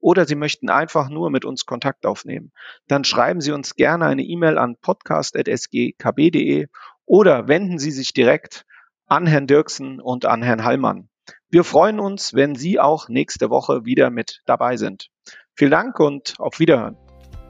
oder 0.00 0.26
Sie 0.26 0.34
möchten 0.34 0.70
einfach 0.70 1.08
nur 1.08 1.30
mit 1.30 1.44
uns 1.44 1.66
Kontakt 1.66 2.06
aufnehmen, 2.06 2.52
dann 2.86 3.04
schreiben 3.04 3.40
Sie 3.40 3.52
uns 3.52 3.74
gerne 3.74 4.06
eine 4.06 4.22
E-Mail 4.22 4.58
an 4.58 4.76
podcast.sgkb.de 4.80 6.66
oder 7.04 7.48
wenden 7.48 7.78
Sie 7.78 7.90
sich 7.90 8.12
direkt 8.12 8.64
an 9.06 9.26
Herrn 9.26 9.46
Dirksen 9.46 10.00
und 10.00 10.26
an 10.26 10.42
Herrn 10.42 10.64
Hallmann. 10.64 11.08
Wir 11.50 11.64
freuen 11.64 11.98
uns, 11.98 12.34
wenn 12.34 12.54
Sie 12.54 12.78
auch 12.78 13.08
nächste 13.08 13.50
Woche 13.50 13.84
wieder 13.84 14.10
mit 14.10 14.42
dabei 14.44 14.76
sind. 14.76 15.08
Vielen 15.54 15.70
Dank 15.70 15.98
und 15.98 16.34
auf 16.38 16.58
Wiederhören. 16.60 16.96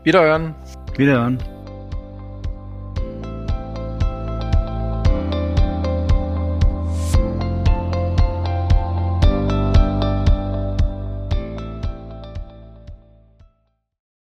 Wiederhören. 0.04 0.54
Wiederhören. 0.96 1.57